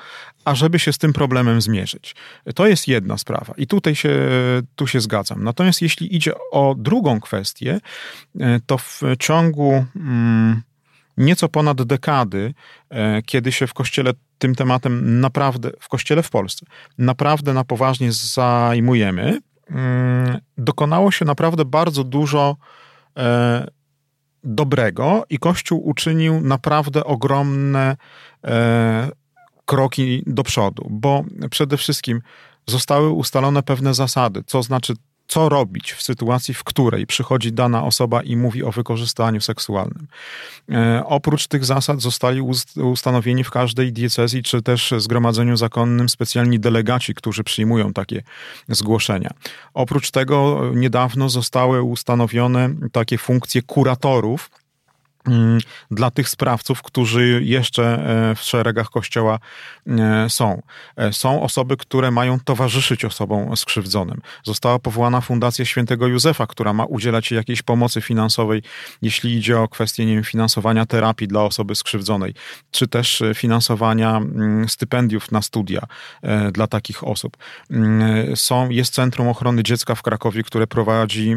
ażeby 0.44 0.78
się 0.78 0.92
z 0.92 0.98
tym 0.98 1.12
problemem 1.12 1.60
zmierzyć. 1.60 2.14
To 2.54 2.66
jest 2.66 2.88
jedna 2.88 3.18
sprawa 3.18 3.54
i 3.56 3.66
tutaj 3.66 3.94
się, 3.94 4.10
tu 4.76 4.86
się 4.86 5.00
zgadzam. 5.00 5.44
Natomiast 5.44 5.82
jeśli 5.82 6.16
idzie 6.16 6.32
o 6.52 6.74
drugą 6.78 7.20
kwestię, 7.20 7.80
e, 8.40 8.60
to 8.66 8.78
w 8.78 9.00
ciągu 9.18 9.84
mm, 9.96 10.62
nieco 11.16 11.48
ponad 11.48 11.82
dekady, 11.82 12.54
e, 12.90 13.22
kiedy 13.22 13.52
się 13.52 13.66
w 13.66 13.74
kościele 13.74 14.12
tym 14.38 14.54
tematem 14.54 15.20
naprawdę, 15.20 15.70
w 15.80 15.88
kościele 15.88 16.22
w 16.22 16.30
Polsce, 16.30 16.66
naprawdę 16.98 17.54
na 17.54 17.64
poważnie 17.64 18.12
zajmujemy, 18.12 19.40
mm, 19.70 20.38
dokonało 20.58 21.10
się 21.10 21.24
naprawdę 21.24 21.64
bardzo 21.64 22.04
dużo 22.04 22.56
e, 23.16 23.66
dobrego 24.44 25.24
i 25.30 25.38
Kościół 25.38 25.88
uczynił 25.88 26.40
naprawdę 26.40 27.04
ogromne 27.04 27.96
e, 28.44 29.10
kroki 29.64 30.22
do 30.26 30.42
przodu, 30.42 30.86
bo 30.90 31.24
przede 31.50 31.76
wszystkim 31.76 32.22
zostały 32.66 33.10
ustalone 33.10 33.62
pewne 33.62 33.94
zasady, 33.94 34.42
co 34.46 34.62
znaczy 34.62 34.94
co 35.32 35.48
robić 35.48 35.92
w 35.92 36.02
sytuacji, 36.02 36.54
w 36.54 36.64
której 36.64 37.06
przychodzi 37.06 37.52
dana 37.52 37.84
osoba 37.84 38.22
i 38.22 38.36
mówi 38.36 38.64
o 38.64 38.70
wykorzystaniu 38.70 39.40
seksualnym. 39.40 40.06
E, 40.70 41.02
oprócz 41.06 41.46
tych 41.46 41.64
zasad 41.64 42.00
zostali 42.00 42.40
ustanowieni 42.76 43.44
w 43.44 43.50
każdej 43.50 43.92
diecezji 43.92 44.42
czy 44.42 44.62
też 44.62 44.94
zgromadzeniu 44.98 45.56
zakonnym 45.56 46.08
specjalni 46.08 46.60
delegaci, 46.60 47.14
którzy 47.14 47.44
przyjmują 47.44 47.92
takie 47.92 48.22
zgłoszenia. 48.68 49.30
Oprócz 49.74 50.10
tego 50.10 50.60
niedawno 50.74 51.28
zostały 51.28 51.82
ustanowione 51.82 52.70
takie 52.92 53.18
funkcje 53.18 53.62
kuratorów, 53.62 54.50
dla 55.90 56.10
tych 56.10 56.28
sprawców, 56.28 56.82
którzy 56.82 57.40
jeszcze 57.44 57.84
e, 58.30 58.34
w 58.34 58.40
szeregach 58.40 58.90
kościoła 58.90 59.38
e, 59.86 60.30
są. 60.30 60.62
E, 60.96 61.12
są 61.12 61.42
osoby, 61.42 61.76
które 61.76 62.10
mają 62.10 62.40
towarzyszyć 62.40 63.04
osobom 63.04 63.56
skrzywdzonym. 63.56 64.20
Została 64.44 64.78
powołana 64.78 65.20
Fundacja 65.20 65.64
Świętego 65.64 66.06
Józefa, 66.06 66.46
która 66.46 66.72
ma 66.72 66.84
udzielać 66.84 67.32
jakiejś 67.32 67.62
pomocy 67.62 68.00
finansowej, 68.00 68.62
jeśli 69.02 69.36
idzie 69.36 69.60
o 69.60 69.68
kwestię 69.68 70.06
nie 70.06 70.14
wiem, 70.14 70.24
finansowania 70.24 70.86
terapii 70.86 71.28
dla 71.28 71.42
osoby 71.42 71.74
skrzywdzonej, 71.74 72.34
czy 72.70 72.88
też 72.88 73.22
finansowania 73.34 74.16
mm, 74.16 74.68
stypendiów 74.68 75.32
na 75.32 75.42
studia 75.42 75.86
dla 76.52 76.66
takich 76.66 77.04
osób. 77.04 77.36
Mm, 77.70 78.36
są, 78.36 78.70
jest 78.70 78.94
Centrum 78.94 79.28
Ochrony 79.28 79.62
Dziecka 79.62 79.94
w 79.94 80.02
Krakowie, 80.02 80.42
które 80.42 80.66
prowadzi 80.66 81.36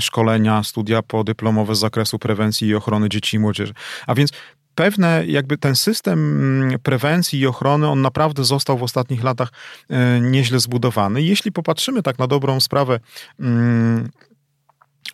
szkolenia, 0.00 0.62
studia 0.62 1.02
podyplomowe 1.02 1.74
z 1.74 1.78
zakresu 1.78 2.18
prewencji 2.18 2.68
i 2.68 2.74
ochrony 2.74 3.08
dzieci 3.08 3.25
dzieci 3.26 3.36
i 3.36 3.40
młodzieży. 3.40 3.74
A 4.06 4.14
więc 4.14 4.30
pewne, 4.74 5.26
jakby 5.26 5.58
ten 5.58 5.76
system 5.76 6.18
mm, 6.18 6.78
prewencji 6.78 7.40
i 7.40 7.46
ochrony, 7.46 7.88
on 7.88 8.02
naprawdę 8.02 8.44
został 8.44 8.78
w 8.78 8.82
ostatnich 8.82 9.24
latach 9.24 9.52
e, 9.90 10.20
nieźle 10.20 10.60
zbudowany. 10.60 11.22
Jeśli 11.22 11.52
popatrzymy 11.52 12.02
tak 12.02 12.18
na 12.18 12.26
dobrą 12.26 12.60
sprawę 12.60 13.00
mm, 13.40 14.08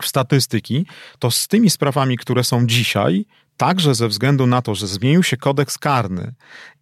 w 0.03 0.07
statystyki, 0.07 0.87
to 1.19 1.31
z 1.31 1.49
tymi 1.49 1.71
sprawami, 1.71 2.17
które 2.17 2.45
są 2.45 2.67
dzisiaj, 2.67 3.25
także 3.57 3.95
ze 3.95 4.09
względu 4.09 4.47
na 4.47 4.63
to, 4.63 4.75
że 4.75 4.87
zmienił 4.87 5.23
się 5.23 5.37
kodeks 5.37 5.79
karny 5.79 6.35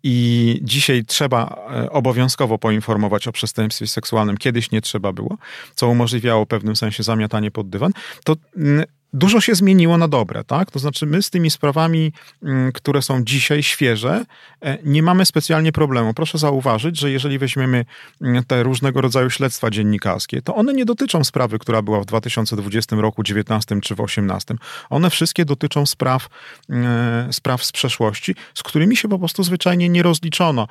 i 0.03 0.59
dzisiaj 0.63 1.05
trzeba 1.05 1.67
e, 1.71 1.91
obowiązkowo 1.91 2.59
poinformować 2.59 3.29
o 3.29 3.33
przestępstwie 3.33 3.87
seksualnym, 3.87 4.37
kiedyś 4.37 4.71
nie 4.71 4.81
trzeba 4.81 5.13
było, 5.13 5.37
co 5.75 5.89
umożliwiało 5.89 6.45
w 6.45 6.49
pewnym 6.49 6.77
sensie 6.77 7.03
zamiatanie 7.03 7.51
pod 7.51 7.69
dywan, 7.69 7.93
to 8.25 8.37
mm, 8.57 8.85
dużo 9.13 9.41
się 9.41 9.55
zmieniło 9.55 9.99
na 9.99 10.09
dobre, 10.09 10.45
tak? 10.45 10.71
To 10.71 10.79
znaczy, 10.79 11.07
my 11.07 11.23
z 11.23 11.31
tymi 11.31 11.51
sprawami, 11.51 12.13
mm, 12.43 12.73
które 12.73 13.03
są 13.03 13.25
dzisiaj 13.25 13.63
świeże, 13.63 14.25
e, 14.61 14.79
nie 14.85 15.03
mamy 15.03 15.27
specjalnie 15.27 15.73
problemu. 15.73 16.15
Proszę 16.15 16.39
zauważyć, 16.39 16.99
że 16.99 17.11
jeżeli 17.11 17.39
weźmiemy 17.39 17.85
mm, 18.21 18.45
te 18.45 18.63
różnego 18.63 19.01
rodzaju 19.01 19.31
śledztwa 19.31 19.71
dziennikarskie, 19.71 20.43
to 20.43 20.55
one 20.55 20.75
nie 20.75 20.85
dotyczą 20.85 21.25
sprawy, 21.25 21.59
która 21.59 21.83
była 21.83 22.01
w 22.01 22.07
2020 22.07 22.97
roku, 22.97 23.23
19 23.23 23.81
czy 23.81 23.95
w 23.95 24.01
18. 24.01 24.55
One 24.91 25.11
wszystkie 25.11 25.45
dotyczą 25.45 25.87
spraw, 25.87 26.29
mm, 26.69 27.33
spraw 27.33 27.65
z 27.65 27.73
przeszłości, 27.73 28.35
z 28.55 28.63
którymi 28.63 28.97
się 28.97 29.09
po 29.09 29.19
prostu 29.19 29.43
zwyczajnie 29.43 29.89
nie 29.89 30.03
rozliczono. 30.03 30.69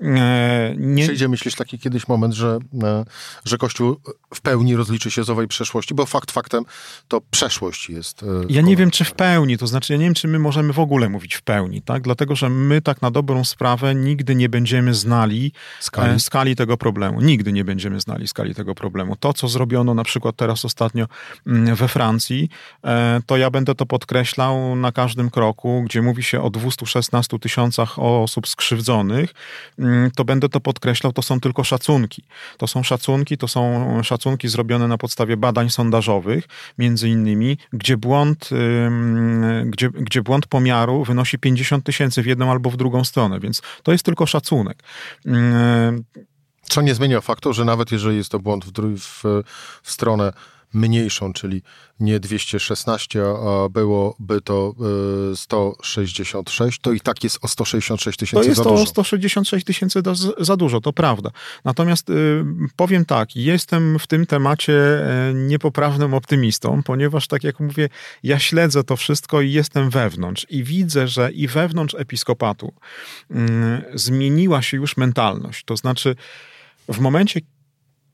E, 0.00 0.74
nie... 0.78 1.04
Przyjdzie, 1.04 1.28
myślisz, 1.28 1.54
taki 1.54 1.78
kiedyś 1.78 2.08
moment, 2.08 2.34
że, 2.34 2.58
e, 2.82 3.04
że 3.44 3.58
Kościół 3.58 3.96
w 4.34 4.40
pełni 4.40 4.76
rozliczy 4.76 5.10
się 5.10 5.24
z 5.24 5.30
owej 5.30 5.48
przeszłości, 5.48 5.94
bo 5.94 6.06
fakt 6.06 6.30
faktem 6.30 6.64
to 7.08 7.20
przeszłość 7.30 7.90
jest. 7.90 8.22
E, 8.22 8.26
ja 8.48 8.62
nie 8.62 8.76
wiem, 8.76 8.90
czy 8.90 9.04
w 9.04 9.12
pełni, 9.12 9.58
to 9.58 9.66
znaczy 9.66 9.92
ja 9.92 9.98
nie 9.98 10.04
wiem, 10.04 10.14
czy 10.14 10.28
my 10.28 10.38
możemy 10.38 10.72
w 10.72 10.78
ogóle 10.78 11.08
mówić 11.08 11.34
w 11.34 11.42
pełni, 11.42 11.82
tak? 11.82 12.02
Dlatego, 12.02 12.36
że 12.36 12.48
my 12.48 12.82
tak 12.82 13.02
na 13.02 13.10
dobrą 13.10 13.44
sprawę 13.44 13.94
nigdy 13.94 14.34
nie 14.34 14.48
będziemy 14.48 14.94
znali 14.94 15.52
skali, 15.80 16.20
skali 16.20 16.56
tego 16.56 16.76
problemu. 16.76 17.20
Nigdy 17.20 17.52
nie 17.52 17.64
będziemy 17.64 18.00
znali 18.00 18.28
skali 18.28 18.54
tego 18.54 18.74
problemu. 18.74 19.16
To, 19.16 19.32
co 19.32 19.48
zrobiono 19.48 19.94
na 19.94 20.04
przykład 20.04 20.36
teraz 20.36 20.64
ostatnio 20.64 21.06
mm, 21.46 21.74
we 21.74 21.88
Francji, 21.88 22.48
to 23.26 23.36
ja 23.36 23.50
będę 23.50 23.74
to 23.74 23.86
podkreślał 23.86 24.76
na 24.76 24.92
każdym 24.92 25.30
kroku, 25.30 25.82
gdzie 25.84 26.02
mówi 26.02 26.22
się 26.22 26.42
o 26.42 26.50
216 26.50 27.38
tysiącach 27.38 27.98
osób 27.98 28.48
skrzywdzonych, 28.48 29.34
to 30.16 30.24
będę 30.24 30.48
to 30.48 30.60
podkreślał, 30.60 31.12
to 31.12 31.22
są 31.22 31.40
tylko 31.40 31.64
szacunki. 31.64 32.24
To 32.58 32.66
są 32.66 32.82
szacunki, 32.82 33.38
to 33.38 33.48
są 33.48 34.02
szacunki 34.02 34.48
zrobione 34.48 34.88
na 34.88 34.98
podstawie 34.98 35.36
badań 35.36 35.70
sondażowych, 35.70 36.44
między 36.78 37.08
innymi, 37.08 37.58
gdzie 37.72 37.96
błąd, 37.96 38.50
gdzie, 39.64 39.90
gdzie 39.90 40.22
błąd 40.22 40.46
pomiaru 40.46 41.04
wynosi 41.04 41.38
50 41.38 41.84
tysięcy 41.84 42.22
w 42.22 42.26
jedną 42.26 42.50
albo 42.50 42.70
w 42.70 42.76
drugą 42.76 43.04
stronę, 43.04 43.40
więc 43.40 43.62
to 43.82 43.92
jest 43.92 44.04
tylko 44.04 44.26
szacunek. 44.26 44.82
Co 46.62 46.82
nie 46.82 46.94
zmienia 46.94 47.20
faktu, 47.20 47.52
że 47.52 47.64
nawet 47.64 47.92
jeżeli 47.92 48.16
jest 48.16 48.30
to 48.30 48.38
błąd 48.38 48.64
w, 48.64 48.72
w, 48.98 49.22
w 49.82 49.90
stronę 49.90 50.32
mniejszą, 50.74 51.32
czyli 51.32 51.62
nie 52.00 52.20
216, 52.20 53.22
a 53.24 53.68
byłoby 53.68 54.40
to 54.40 54.74
166, 55.34 56.78
e, 56.78 56.82
to 56.82 56.92
i 56.92 57.00
tak 57.00 57.24
jest 57.24 57.38
o 57.42 57.48
166 57.48 58.18
tysięcy 58.18 58.54
za 58.54 58.62
dużo. 58.62 58.74
To 58.74 58.80
jest 58.80 58.98
o 58.98 59.04
166 59.04 59.66
tysięcy 59.66 60.02
za 60.38 60.56
dużo, 60.56 60.80
to 60.80 60.92
prawda. 60.92 61.30
Natomiast 61.64 62.10
y, 62.10 62.44
powiem 62.76 63.04
tak, 63.04 63.36
jestem 63.36 63.98
w 63.98 64.06
tym 64.06 64.26
temacie 64.26 64.74
e, 64.74 65.34
niepoprawnym 65.34 66.14
optymistą, 66.14 66.82
ponieważ 66.82 67.26
tak 67.26 67.44
jak 67.44 67.60
mówię, 67.60 67.88
ja 68.22 68.38
śledzę 68.38 68.84
to 68.84 68.96
wszystko 68.96 69.40
i 69.40 69.52
jestem 69.52 69.90
wewnątrz 69.90 70.46
i 70.50 70.64
widzę, 70.64 71.08
że 71.08 71.32
i 71.32 71.48
wewnątrz 71.48 71.94
episkopatu 71.98 72.72
mm, 73.30 73.82
zmieniła 73.94 74.62
się 74.62 74.76
już 74.76 74.96
mentalność. 74.96 75.64
To 75.64 75.76
znaczy, 75.76 76.16
w 76.88 76.98
momencie, 76.98 77.40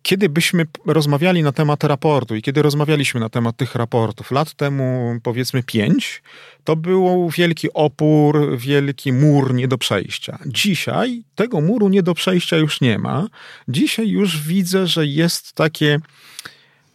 kiedy 0.03 0.29
byśmy 0.29 0.67
rozmawiali 0.87 1.43
na 1.43 1.53
temat 1.53 1.85
raportu 1.85 2.37
i 2.37 2.43
kiedy 2.43 2.63
rozmawialiśmy 2.63 3.21
na 3.21 3.29
temat 3.29 3.57
tych 3.57 3.75
raportów 3.75 4.31
lat 4.31 4.55
temu, 4.55 5.19
powiedzmy 5.23 5.63
pięć, 5.63 6.23
to 6.65 6.77
był 6.77 7.31
wielki 7.31 7.73
opór, 7.73 8.59
wielki 8.59 9.13
mur 9.13 9.55
nie 9.55 9.69
do 9.69 9.79
przejścia. 9.79 10.39
Dzisiaj 10.47 11.23
tego 11.35 11.61
muru 11.61 11.89
nie 11.89 12.03
do 12.03 12.15
przejścia 12.15 12.57
już 12.57 12.81
nie 12.81 12.99
ma. 12.99 13.27
Dzisiaj 13.69 14.09
już 14.09 14.43
widzę, 14.43 14.87
że 14.87 15.07
jest 15.07 15.53
takie 15.53 15.99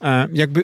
e, 0.01 0.27
jakby 0.33 0.63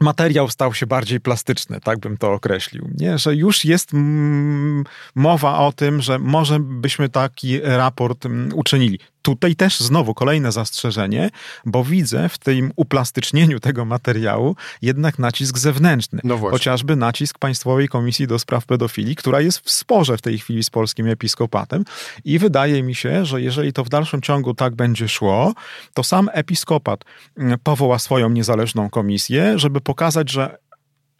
materiał 0.00 0.50
stał 0.50 0.74
się 0.74 0.86
bardziej 0.86 1.20
plastyczny, 1.20 1.80
tak 1.80 1.98
bym 1.98 2.16
to 2.16 2.32
określił. 2.32 2.90
Nie? 2.98 3.18
Że 3.18 3.34
już 3.34 3.64
jest 3.64 3.94
mm, 3.94 4.84
mowa 5.14 5.58
o 5.58 5.72
tym, 5.72 6.02
że 6.02 6.18
może 6.18 6.58
byśmy 6.60 7.08
taki 7.08 7.60
raport 7.60 8.26
mm, 8.26 8.50
uczynili. 8.54 8.98
Tutaj 9.28 9.56
też 9.56 9.80
znowu 9.80 10.14
kolejne 10.14 10.52
zastrzeżenie, 10.52 11.30
bo 11.64 11.84
widzę 11.84 12.28
w 12.28 12.38
tym 12.38 12.72
uplastycznieniu 12.76 13.60
tego 13.68 13.84
materiału 13.84 14.56
jednak 14.82 15.18
nacisk 15.18 15.58
zewnętrzny. 15.58 16.20
No 16.24 16.38
chociażby 16.38 16.96
nacisk 16.96 17.38
Państwowej 17.38 17.88
Komisji 17.88 18.26
do 18.26 18.38
Spraw 18.38 18.66
Pedofilii, 18.66 19.16
która 19.16 19.40
jest 19.40 19.58
w 19.58 19.70
sporze 19.70 20.16
w 20.16 20.22
tej 20.22 20.38
chwili 20.38 20.64
z 20.64 20.70
polskim 20.70 21.06
episkopatem 21.06 21.84
i 22.24 22.38
wydaje 22.38 22.82
mi 22.82 22.94
się, 22.94 23.24
że 23.24 23.42
jeżeli 23.42 23.72
to 23.72 23.84
w 23.84 23.88
dalszym 23.88 24.22
ciągu 24.22 24.54
tak 24.54 24.74
będzie 24.74 25.08
szło, 25.08 25.54
to 25.94 26.02
sam 26.02 26.30
episkopat 26.32 27.04
mm, 27.38 27.58
powoła 27.62 27.98
swoją 27.98 28.28
niezależną 28.28 28.90
komisję, 28.90 29.58
żeby 29.58 29.80
pokazać, 29.80 30.30
że 30.30 30.58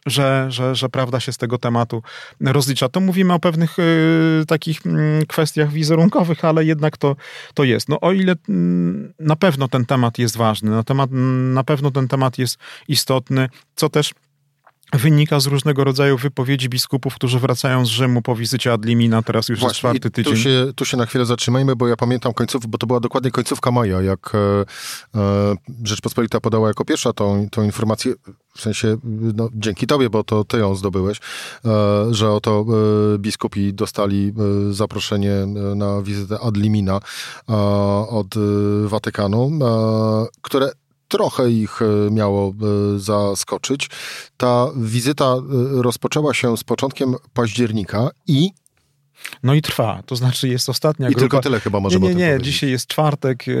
że, 0.05 0.45
że, 0.49 0.75
że 0.75 0.89
prawda 0.89 1.19
się 1.19 1.31
z 1.31 1.37
tego 1.37 1.57
tematu 1.57 2.03
rozlicza. 2.41 2.89
To 2.89 2.99
mówimy 2.99 3.33
o 3.33 3.39
pewnych 3.39 3.79
y, 3.79 4.43
takich 4.47 4.85
y, 4.85 5.25
kwestiach 5.27 5.71
wizerunkowych, 5.71 6.45
ale 6.45 6.65
jednak 6.65 6.97
to, 6.97 7.15
to 7.53 7.63
jest. 7.63 7.89
No 7.89 7.99
o 7.99 8.11
ile 8.11 8.33
y, 8.33 8.35
na 9.19 9.35
pewno 9.35 9.67
ten 9.67 9.85
temat 9.85 10.17
jest 10.17 10.37
ważny, 10.37 10.71
na, 10.71 10.83
temat, 10.83 11.09
na 11.53 11.63
pewno 11.63 11.91
ten 11.91 12.07
temat 12.07 12.37
jest 12.37 12.57
istotny, 12.87 13.49
co 13.75 13.89
też 13.89 14.13
wynika 14.93 15.39
z 15.39 15.45
różnego 15.45 15.83
rodzaju 15.83 16.17
wypowiedzi 16.17 16.69
biskupów, 16.69 17.15
którzy 17.15 17.39
wracają 17.39 17.85
z 17.85 17.89
Rzymu 17.89 18.21
po 18.21 18.35
wizycie 18.35 18.73
Adlimina, 18.73 19.21
teraz 19.21 19.49
już 19.49 19.59
Właśnie, 19.59 19.69
jest 19.69 19.79
czwarty 19.79 20.09
tydzień. 20.11 20.33
Tu 20.33 20.39
się, 20.39 20.71
tu 20.75 20.85
się 20.85 20.97
na 20.97 21.05
chwilę 21.05 21.25
zatrzymajmy, 21.25 21.75
bo 21.75 21.87
ja 21.87 21.95
pamiętam 21.95 22.33
końcówkę, 22.33 22.67
bo 22.67 22.77
to 22.77 22.87
była 22.87 22.99
dokładnie 22.99 23.31
końcówka 23.31 23.71
maja, 23.71 24.01
jak 24.01 24.31
e, 24.35 25.19
e, 25.19 25.55
Rzeczpospolita 25.83 26.39
podała 26.39 26.67
jako 26.67 26.85
pierwsza 26.85 27.13
tą, 27.13 27.49
tą 27.49 27.63
informację, 27.63 28.13
w 28.55 28.61
sensie 28.61 28.97
no, 29.35 29.49
dzięki 29.53 29.87
tobie, 29.87 30.09
bo 30.09 30.23
to 30.23 30.43
ty 30.43 30.57
ją 30.57 30.75
zdobyłeś, 30.75 31.17
e, 31.17 32.13
że 32.13 32.31
oto 32.31 32.65
e, 33.15 33.17
biskupi 33.17 33.73
dostali 33.73 34.33
e, 34.69 34.73
zaproszenie 34.73 35.31
e, 35.31 35.45
na 35.75 36.01
wizytę 36.01 36.39
Adlimina 36.39 36.99
od 38.09 38.35
Watykanu, 38.85 39.51
które 40.41 40.71
trochę 41.09 41.51
ich 41.51 41.81
e, 41.81 42.11
miało 42.11 42.49
e, 42.49 42.99
zaskoczyć. 42.99 43.89
Ta 44.37 44.67
wizyta 44.75 45.25
e, 45.25 45.41
rozpoczęła 45.81 46.33
się 46.33 46.57
z 46.57 46.63
początkiem 46.63 47.15
października 47.33 48.09
i 48.27 48.51
No 49.43 49.53
i 49.53 49.61
trwa, 49.61 50.03
to 50.05 50.15
znaczy 50.15 50.47
jest 50.47 50.69
ostatnia 50.69 51.07
I 51.09 51.11
grupa. 51.11 51.19
tylko 51.21 51.39
tyle 51.39 51.59
chyba 51.59 51.79
możemy 51.79 52.07
Nie, 52.07 52.15
nie, 52.15 52.33
nie, 52.33 52.41
dzisiaj 52.41 52.69
jest 52.69 52.87
czwartek, 52.87 53.45
e, 53.47 53.53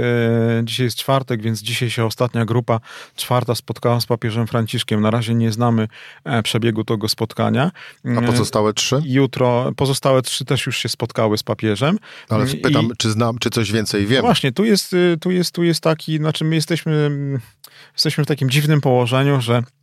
dzisiaj 0.63 0.85
jest 0.85 0.97
czwartek, 0.97 1.41
więc 1.41 1.61
dzisiaj 1.61 1.89
się 1.89 2.05
ostatnia 2.05 2.45
grupa, 2.45 2.79
czwarta 3.15 3.55
spotkała 3.55 4.01
z 4.01 4.05
papieżem 4.05 4.47
Franciszkiem. 4.47 5.01
Na 5.01 5.11
razie 5.11 5.35
nie 5.35 5.51
znamy 5.51 5.87
e, 6.23 6.43
przebiegu 6.43 6.83
tego 6.83 7.09
spotkania. 7.09 7.71
A 8.17 8.21
pozostałe 8.21 8.73
trzy? 8.73 9.01
Jutro, 9.05 9.71
pozostałe 9.75 10.21
trzy 10.21 10.45
też 10.45 10.65
już 10.65 10.77
się 10.77 10.89
spotkały 10.89 11.37
z 11.37 11.43
papieżem. 11.43 11.97
Ale 12.29 12.51
I- 12.51 12.57
pytam, 12.57 12.89
czy 12.97 13.11
znam, 13.11 13.37
czy 13.39 13.49
coś 13.49 13.71
więcej 13.71 14.05
wiem. 14.07 14.21
Właśnie, 14.21 14.51
tu 14.51 14.65
jest, 14.65 14.93
y, 14.93 15.17
tu 15.21 15.31
jest, 15.31 15.51
tu 15.51 15.63
jest 15.63 15.81
taki, 15.81 16.17
znaczy 16.17 16.45
my 16.45 16.55
jesteśmy, 16.55 16.93
mm, 16.93 17.39
jesteśmy 17.93 18.23
w 18.23 18.27
takim 18.27 18.49
dziwnym 18.49 18.81
położeniu, 18.81 19.41
że 19.41 19.53
mm, 19.53 19.78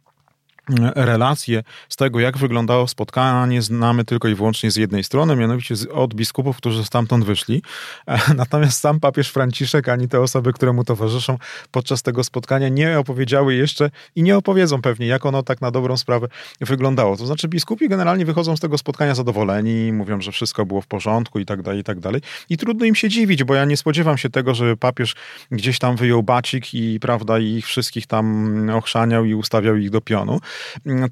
relacje 0.94 1.62
z 1.88 1.96
tego, 1.96 2.20
jak 2.20 2.38
wyglądało 2.38 2.88
spotkanie, 2.88 3.62
znamy 3.62 4.04
tylko 4.04 4.28
i 4.28 4.34
wyłącznie 4.34 4.70
z 4.70 4.76
jednej 4.76 5.04
strony, 5.04 5.36
mianowicie 5.36 5.74
od 5.92 6.14
biskupów, 6.14 6.56
którzy 6.56 6.84
stamtąd 6.84 7.24
wyszli. 7.24 7.62
E, 8.06 8.18
Natomiast 8.34 8.80
sam 8.80 9.00
papież 9.00 9.30
Franciszek, 9.30 9.88
ani 9.88 10.08
te 10.08 10.20
osoby, 10.20 10.52
które 10.52 10.72
mu 10.72 10.84
towarzyszą 10.84 11.38
podczas 11.70 12.02
tego 12.02 12.24
spotkania, 12.24 12.68
nie 12.68 12.98
opowiedziały 12.98 13.54
jeszcze 13.54 13.90
i 14.16 14.22
nie 14.22 14.36
opowiedzą 14.36 14.82
pewnie, 14.82 15.06
jak 15.06 15.26
ono 15.26 15.42
tak 15.42 15.60
na 15.60 15.70
dobrą 15.70 15.96
sprawę 15.96 16.28
wyglądało. 16.60 17.16
To 17.16 17.26
znaczy, 17.26 17.48
biskupi 17.48 17.88
generalnie 17.88 18.24
wychodzą 18.24 18.56
z 18.56 18.60
tego 18.60 18.78
spotkania 18.78 19.14
zadowoleni, 19.14 19.92
mówią, 19.92 20.20
że 20.20 20.32
wszystko 20.32 20.66
było 20.66 20.80
w 20.80 20.86
porządku 20.86 21.38
i 21.38 21.46
tak 21.46 21.62
dalej, 21.62 21.80
i 21.80 21.84
tak 21.84 22.00
dalej. 22.00 22.20
I 22.50 22.56
trudno 22.56 22.86
im 22.86 22.94
się 22.94 23.08
dziwić, 23.08 23.44
bo 23.44 23.54
ja 23.54 23.64
nie 23.64 23.76
spodziewam 23.76 24.18
się 24.18 24.30
tego, 24.30 24.54
żeby 24.54 24.76
papież 24.76 25.14
gdzieś 25.50 25.78
tam 25.78 25.96
wyjął 25.96 26.22
bacik 26.22 26.74
i, 26.74 27.00
prawda, 27.00 27.38
ich 27.38 27.66
wszystkich 27.66 28.06
tam 28.06 28.70
ochrzaniał 28.70 29.24
i 29.24 29.34
ustawiał 29.34 29.76
ich 29.76 29.90
do 29.90 30.00
pionu. 30.00 30.40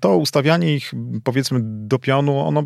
To 0.01 0.17
ustawianie 0.17 0.75
ich, 0.75 0.93
powiedzmy, 1.25 1.59
do 1.63 1.99
pionu, 1.99 2.39
ono 2.39 2.65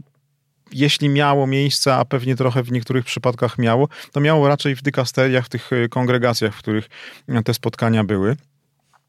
jeśli 0.72 1.08
miało 1.08 1.46
miejsce, 1.46 1.94
a 1.94 2.04
pewnie 2.04 2.36
trochę 2.36 2.62
w 2.62 2.72
niektórych 2.72 3.04
przypadkach 3.04 3.58
miało, 3.58 3.88
to 4.12 4.20
miało 4.20 4.48
raczej 4.48 4.76
w 4.76 4.82
dykasteriach, 4.82 5.46
w 5.46 5.48
tych 5.48 5.72
e, 5.72 5.88
kongregacjach, 5.88 6.54
w 6.54 6.58
których 6.58 6.88
te 7.44 7.54
spotkania 7.54 8.04
były. 8.04 8.36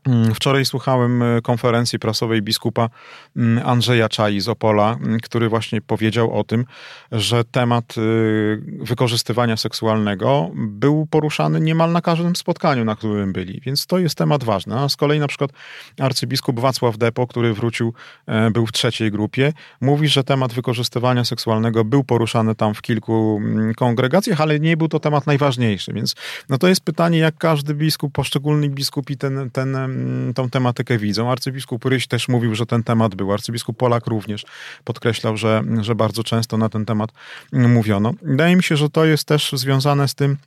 Mm, 0.07 0.35
Wczoraj 0.35 0.65
słuchałem 0.65 1.23
e, 1.23 1.41
konferencji 1.41 1.99
prasowej 1.99 2.41
biskupa 2.41 2.89
mm, 3.38 3.67
Andrzeja 3.67 4.09
Czai 4.09 4.39
z 4.39 4.49
Opola, 4.49 4.97
mm, 5.01 5.19
który 5.19 5.49
właśnie 5.49 5.81
powiedział 5.81 6.39
o 6.39 6.43
tym, 6.43 6.65
że 7.12 7.43
temat 7.43 7.97
y, 7.97 8.62
wykorzystywania 8.79 9.57
seksualnego 9.57 10.51
był 10.55 11.05
poruszany 11.05 11.59
niemal 11.59 11.91
na 11.91 12.01
każdym 12.01 12.35
spotkaniu, 12.35 12.85
na 12.85 12.95
którym 12.95 13.33
byli, 13.33 13.62
więc 13.65 13.85
to 13.85 13.99
jest 13.99 14.15
temat 14.17 14.43
ważny. 14.43 14.79
A 14.79 14.89
z 14.89 14.95
kolei 14.95 15.19
na 15.19 15.27
przykład 15.27 15.51
arcybiskup 15.99 16.59
Wacław 16.59 16.97
Depo, 16.97 17.27
który 17.27 17.53
wrócił, 17.53 17.93
e, 18.25 18.51
był 18.51 18.65
w 18.65 18.71
trzeciej 18.71 19.12
grupie, 19.12 19.53
mówi, 19.81 20.07
że 20.07 20.23
temat 20.23 20.53
wykorzystywania 20.53 21.25
seksualnego 21.25 21.85
był 21.85 22.03
poruszany 22.03 22.55
tam 22.55 22.73
w 22.73 22.81
kilku 22.81 23.41
kongregacjach, 23.77 24.41
ale 24.41 24.59
nie 24.59 24.77
był 24.77 24.88
to 24.88 24.99
temat 24.99 25.27
najważniejszy, 25.27 25.93
więc 25.93 26.15
no 26.49 26.57
to 26.57 26.67
jest 26.67 26.81
pytanie, 26.81 27.17
jak 27.17 27.38
każdy 27.38 27.73
biskup, 27.73 28.13
poszczególni 28.13 28.69
biskupi 28.69 29.17
ten, 29.17 29.49
ten, 29.51 29.75
mm, 29.75 29.88
tą 30.36 30.49
tematykę 30.49 30.97
widzą. 30.97 31.32
Arcybiskup 31.32 31.86
Ryś 31.86 32.08
też 32.08 32.28
mówił, 32.28 32.56
że 32.56 32.65
ten 32.65 32.84
temat 32.84 33.15
był. 33.15 33.34
Arcybiskup 33.34 33.78
Polak 33.78 34.08
również 34.08 34.45
podkreślał, 34.84 35.38
że, 35.38 35.63
że 35.82 35.95
bardzo 35.95 36.23
często 36.23 36.58
na 36.58 36.69
ten 36.69 36.86
temat 36.86 37.12
mówiono. 37.52 38.13
Wydaje 38.21 38.56
mi 38.56 38.63
się, 38.63 38.75
że 38.78 38.89
to 38.89 39.06
jest 39.06 39.28
też 39.28 39.52
związane 39.52 40.08
z 40.08 40.15
tym, 40.15 40.38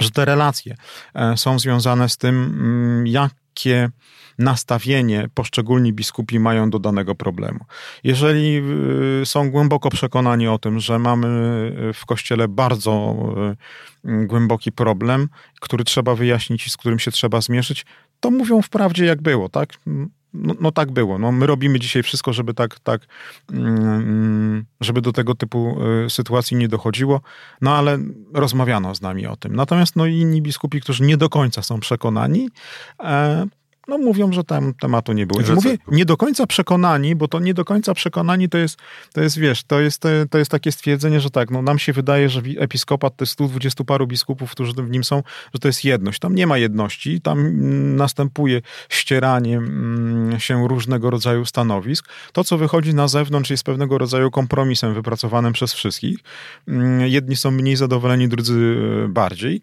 że 0.00 0.10
te 0.10 0.24
relacje 0.24 0.76
e, 1.14 1.36
są 1.36 1.58
związane 1.58 2.08
z 2.08 2.16
tym, 2.16 2.44
mm, 2.44 3.06
jakie 3.06 3.90
nastawienie 4.40 5.28
poszczególni 5.34 5.92
biskupi 5.92 6.40
mają 6.40 6.70
do 6.70 6.78
danego 6.78 7.14
problemu. 7.14 7.64
Jeżeli 8.04 8.62
y, 9.22 9.26
są 9.26 9.50
głęboko 9.50 9.90
przekonani 9.90 10.48
o 10.48 10.58
tym, 10.58 10.80
że 10.80 10.98
mamy 10.98 11.28
y, 11.90 11.92
w 11.92 12.06
kościele 12.06 12.48
bardzo 12.48 13.16
y, 14.04 14.26
głęboki 14.26 14.72
problem, 14.72 15.28
który 15.60 15.84
trzeba 15.84 16.14
wyjaśnić 16.14 16.66
i 16.66 16.70
z 16.70 16.76
którym 16.76 16.98
się 16.98 17.10
trzeba 17.10 17.40
zmierzyć, 17.40 17.86
to 18.20 18.30
mówią 18.30 18.62
wprawdzie 18.62 19.04
jak 19.04 19.22
było, 19.22 19.48
tak? 19.48 19.72
No, 20.34 20.54
no 20.60 20.72
tak 20.72 20.92
było. 20.92 21.18
No, 21.18 21.32
my 21.32 21.46
robimy 21.46 21.78
dzisiaj 21.78 22.02
wszystko, 22.02 22.32
żeby 22.32 22.54
tak, 22.54 22.80
tak, 22.80 23.00
mm, 23.52 24.64
żeby 24.80 25.00
do 25.00 25.12
tego 25.12 25.34
typu 25.34 25.76
y, 26.06 26.10
sytuacji 26.10 26.56
nie 26.56 26.68
dochodziło, 26.68 27.20
no 27.60 27.76
ale 27.76 27.98
rozmawiano 28.34 28.94
z 28.94 29.00
nami 29.00 29.26
o 29.26 29.36
tym. 29.36 29.56
Natomiast 29.56 29.96
no, 29.96 30.06
inni 30.06 30.42
biskupi, 30.42 30.80
którzy 30.80 31.04
nie 31.04 31.16
do 31.16 31.28
końca 31.28 31.62
są 31.62 31.80
przekonani, 31.80 32.48
e, 33.00 33.46
no 33.88 33.98
mówią, 33.98 34.32
że 34.32 34.44
tam 34.44 34.74
tematu 34.74 35.12
nie 35.12 35.26
było. 35.26 35.42
Że 35.42 35.54
Mówię 35.54 35.78
nie 35.88 36.04
do 36.04 36.16
końca 36.16 36.46
przekonani, 36.46 37.16
bo 37.16 37.28
to 37.28 37.40
nie 37.40 37.54
do 37.54 37.64
końca 37.64 37.94
przekonani 37.94 38.48
to 38.48 38.58
jest, 38.58 38.78
to 39.12 39.20
jest 39.20 39.38
wiesz, 39.38 39.64
to 39.64 39.80
jest, 39.80 40.02
to 40.30 40.38
jest 40.38 40.50
takie 40.50 40.72
stwierdzenie, 40.72 41.20
że 41.20 41.30
tak, 41.30 41.50
no 41.50 41.62
nam 41.62 41.78
się 41.78 41.92
wydaje, 41.92 42.28
że 42.28 42.42
episkopat 42.58 43.16
te 43.16 43.26
120 43.26 43.84
paru 43.84 44.06
biskupów, 44.06 44.50
którzy 44.50 44.72
w 44.72 44.90
nim 44.90 45.04
są, 45.04 45.22
że 45.54 45.60
to 45.60 45.68
jest 45.68 45.84
jedność. 45.84 46.20
Tam 46.20 46.34
nie 46.34 46.46
ma 46.46 46.58
jedności, 46.58 47.20
tam 47.20 47.38
mm, 47.38 47.96
następuje 47.96 48.62
ścieranie 48.88 49.56
mm, 49.56 50.40
się 50.40 50.68
różnego 50.68 51.10
rodzaju 51.10 51.44
stanowisk. 51.44 52.08
To, 52.32 52.44
co 52.44 52.58
wychodzi 52.58 52.94
na 52.94 53.08
zewnątrz 53.08 53.50
jest 53.50 53.64
pewnego 53.64 53.98
rodzaju 53.98 54.30
kompromisem 54.30 54.94
wypracowanym 54.94 55.52
przez 55.52 55.72
wszystkich. 55.72 56.18
Mm, 56.68 57.00
Jedni 57.00 57.36
są 57.36 57.50
mniej 57.50 57.76
zadowoleni, 57.76 58.28
drudzy 58.28 58.76
e, 59.04 59.08
bardziej. 59.08 59.62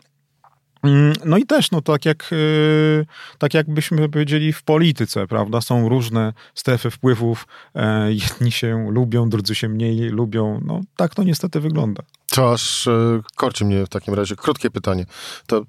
Mm, 0.83 1.13
No 1.25 1.37
i 1.37 1.45
też, 1.45 1.71
no 1.71 1.81
tak 1.81 2.05
jak, 2.05 2.29
y, 2.33 3.05
tak 3.37 3.53
jakbyśmy 3.53 4.09
powiedzieli 4.09 4.53
w 4.53 4.63
polityce, 4.63 5.27
prawda, 5.27 5.61
są 5.61 5.89
różne 5.89 6.33
strefy 6.55 6.91
wpływów, 6.91 7.47
e, 7.75 8.13
jedni 8.13 8.51
się 8.51 8.87
lubią, 8.91 9.29
drudzy 9.29 9.55
się 9.55 9.69
mniej 9.69 9.99
lubią, 9.99 10.61
no 10.65 10.81
tak 10.95 11.15
to 11.15 11.23
niestety 11.23 11.59
wygląda. 11.59 12.03
To 12.31 12.53
aż 12.53 12.87
e, 12.87 13.21
korci 13.35 13.65
mnie 13.65 13.85
w 13.85 13.89
takim 13.89 14.13
razie. 14.13 14.35
Krótkie 14.35 14.69
pytanie. 14.69 15.05
To 15.47 15.57
e, 15.57 15.63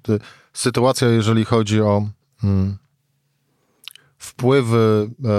sytuacja, 0.53 1.07
jeżeli 1.07 1.45
chodzi 1.45 1.81
o 1.81 2.07
mm, 2.43 2.77
wpływy 4.17 5.09
e, 5.25 5.29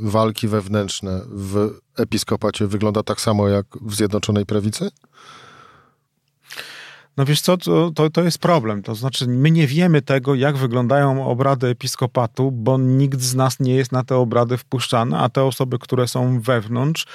walki 0.00 0.48
wewnętrzne 0.48 1.20
w 1.28 1.70
episkopacie 1.96 2.66
wygląda 2.66 3.02
tak 3.02 3.20
samo 3.20 3.48
jak 3.48 3.66
w 3.80 3.94
Zjednoczonej 3.94 4.46
Prawicy? 4.46 4.90
No 7.16 7.24
wiesz 7.24 7.40
co, 7.40 7.56
to, 7.56 7.90
to, 7.94 8.10
to 8.10 8.22
jest 8.22 8.38
problem. 8.38 8.82
To 8.82 8.94
znaczy, 8.94 9.26
my 9.28 9.50
nie 9.50 9.66
wiemy 9.66 10.02
tego, 10.02 10.34
jak 10.34 10.56
wyglądają 10.56 11.26
obrady 11.26 11.66
episkopatu, 11.66 12.50
bo 12.50 12.78
nikt 12.78 13.20
z 13.20 13.34
nas 13.34 13.60
nie 13.60 13.74
jest 13.74 13.92
na 13.92 14.04
te 14.04 14.16
obrady 14.16 14.56
wpuszczany, 14.56 15.18
a 15.18 15.28
te 15.28 15.44
osoby, 15.44 15.78
które 15.78 16.08
są 16.08 16.40
wewnątrz, 16.40 17.06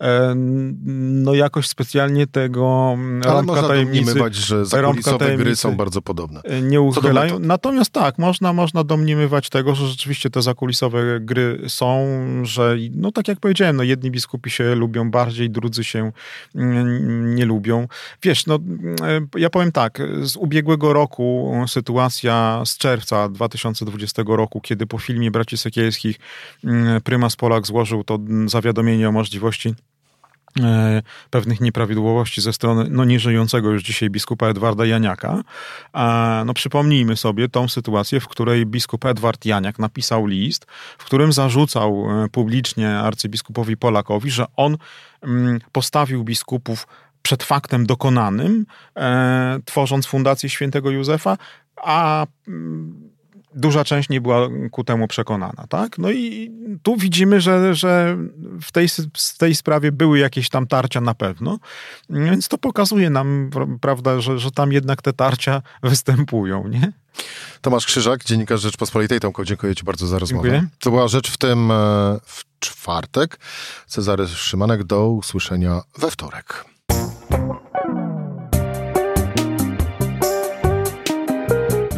e, 0.00 0.34
no 0.34 1.34
jakoś 1.34 1.66
specjalnie 1.66 2.26
tego 2.26 2.90
mm, 2.94 3.22
Ale 3.24 3.32
rąbka 3.32 3.52
można 3.52 3.68
tajemnicy 3.68 4.04
domniemywać, 4.04 4.34
że 4.34 4.66
zakulisowe 4.66 5.36
gry 5.36 5.56
są 5.56 5.76
bardzo 5.76 6.02
podobne. 6.02 6.40
E, 6.44 6.62
nie 6.62 6.80
uchylają. 6.80 7.38
Natomiast 7.38 7.90
tak, 7.90 8.18
można, 8.18 8.52
można 8.52 8.84
domniemywać 8.84 9.48
tego, 9.48 9.74
że 9.74 9.86
rzeczywiście 9.86 10.30
te 10.30 10.42
zakulisowe 10.42 11.20
gry 11.20 11.60
są, 11.68 12.06
że 12.42 12.76
no 12.94 13.12
tak 13.12 13.28
jak 13.28 13.40
powiedziałem, 13.40 13.76
no 13.76 13.82
jedni 13.82 14.10
biskupi 14.10 14.50
się 14.50 14.74
lubią 14.74 15.10
bardziej, 15.10 15.50
drudzy 15.50 15.84
się 15.84 16.12
mm, 16.54 17.34
nie 17.34 17.44
lubią. 17.44 17.88
Wiesz, 18.22 18.46
no 18.46 18.58
e, 19.34 19.40
ja 19.50 19.52
powiem 19.52 19.72
tak, 19.72 20.02
z 20.22 20.36
ubiegłego 20.36 20.92
roku 20.92 21.54
sytuacja 21.66 22.62
z 22.64 22.78
czerwca 22.78 23.28
2020 23.28 24.22
roku, 24.26 24.60
kiedy 24.60 24.86
po 24.86 24.98
filmie 24.98 25.30
Braci 25.30 25.58
Sekielskich 25.58 26.18
mm, 26.64 27.00
prymas 27.00 27.36
Polak 27.36 27.66
złożył 27.66 28.04
to 28.04 28.18
zawiadomienie 28.46 29.08
o 29.08 29.12
możliwości 29.12 29.74
e, 30.60 31.02
pewnych 31.30 31.60
nieprawidłowości 31.60 32.40
ze 32.40 32.52
strony 32.52 32.86
no, 32.90 33.04
nieżyjącego 33.04 33.70
już 33.70 33.82
dzisiaj 33.82 34.10
biskupa 34.10 34.46
Edwarda 34.46 34.86
Janiaka. 34.86 35.42
A, 35.92 36.42
no, 36.46 36.54
przypomnijmy 36.54 37.16
sobie 37.16 37.48
tą 37.48 37.68
sytuację, 37.68 38.20
w 38.20 38.28
której 38.28 38.66
biskup 38.66 39.04
Edward 39.04 39.44
Janiak 39.44 39.78
napisał 39.78 40.26
list, 40.26 40.66
w 40.98 41.04
którym 41.04 41.32
zarzucał 41.32 42.06
e, 42.24 42.28
publicznie 42.28 42.98
arcybiskupowi 42.98 43.76
Polakowi, 43.76 44.30
że 44.30 44.46
on 44.56 44.76
mm, 45.22 45.60
postawił 45.72 46.24
biskupów 46.24 46.86
przed 47.22 47.42
faktem 47.42 47.86
dokonanym, 47.86 48.66
e, 48.96 49.58
tworząc 49.64 50.06
Fundację 50.06 50.48
Świętego 50.48 50.90
Józefa, 50.90 51.36
a 51.76 52.26
mm, 52.48 53.10
duża 53.54 53.84
część 53.84 54.08
nie 54.08 54.20
była 54.20 54.48
ku 54.70 54.84
temu 54.84 55.08
przekonana, 55.08 55.64
tak? 55.68 55.98
No 55.98 56.10
i 56.10 56.50
tu 56.82 56.96
widzimy, 56.96 57.40
że, 57.40 57.74
że 57.74 58.16
w 58.62 58.72
tej, 58.72 58.88
w 59.16 59.38
tej 59.38 59.54
sprawie 59.54 59.92
były 59.92 60.18
jakieś 60.18 60.48
tam 60.48 60.66
tarcia 60.66 61.00
na 61.00 61.14
pewno, 61.14 61.58
więc 62.10 62.48
to 62.48 62.58
pokazuje 62.58 63.10
nam, 63.10 63.50
prawda, 63.80 64.20
że, 64.20 64.38
że 64.38 64.50
tam 64.50 64.72
jednak 64.72 65.02
te 65.02 65.12
tarcia 65.12 65.62
występują, 65.82 66.68
nie? 66.68 66.92
Tomasz 67.60 67.86
Krzyżak, 67.86 68.24
dziennikarz 68.24 68.60
Rzeczpospolitej. 68.60 69.20
Tomko, 69.20 69.44
dziękuję 69.44 69.74
Ci 69.74 69.84
bardzo 69.84 70.06
za 70.06 70.18
rozmowę. 70.18 70.50
Dziękuję. 70.50 70.68
To 70.78 70.90
była 70.90 71.08
rzecz 71.08 71.30
w 71.30 71.36
tym 71.36 71.70
e, 71.70 71.74
w 72.24 72.44
czwartek. 72.60 73.38
Cezary 73.86 74.28
Szymanek, 74.28 74.84
do 74.84 75.08
usłyszenia 75.08 75.80
we 75.98 76.10
wtorek. 76.10 76.64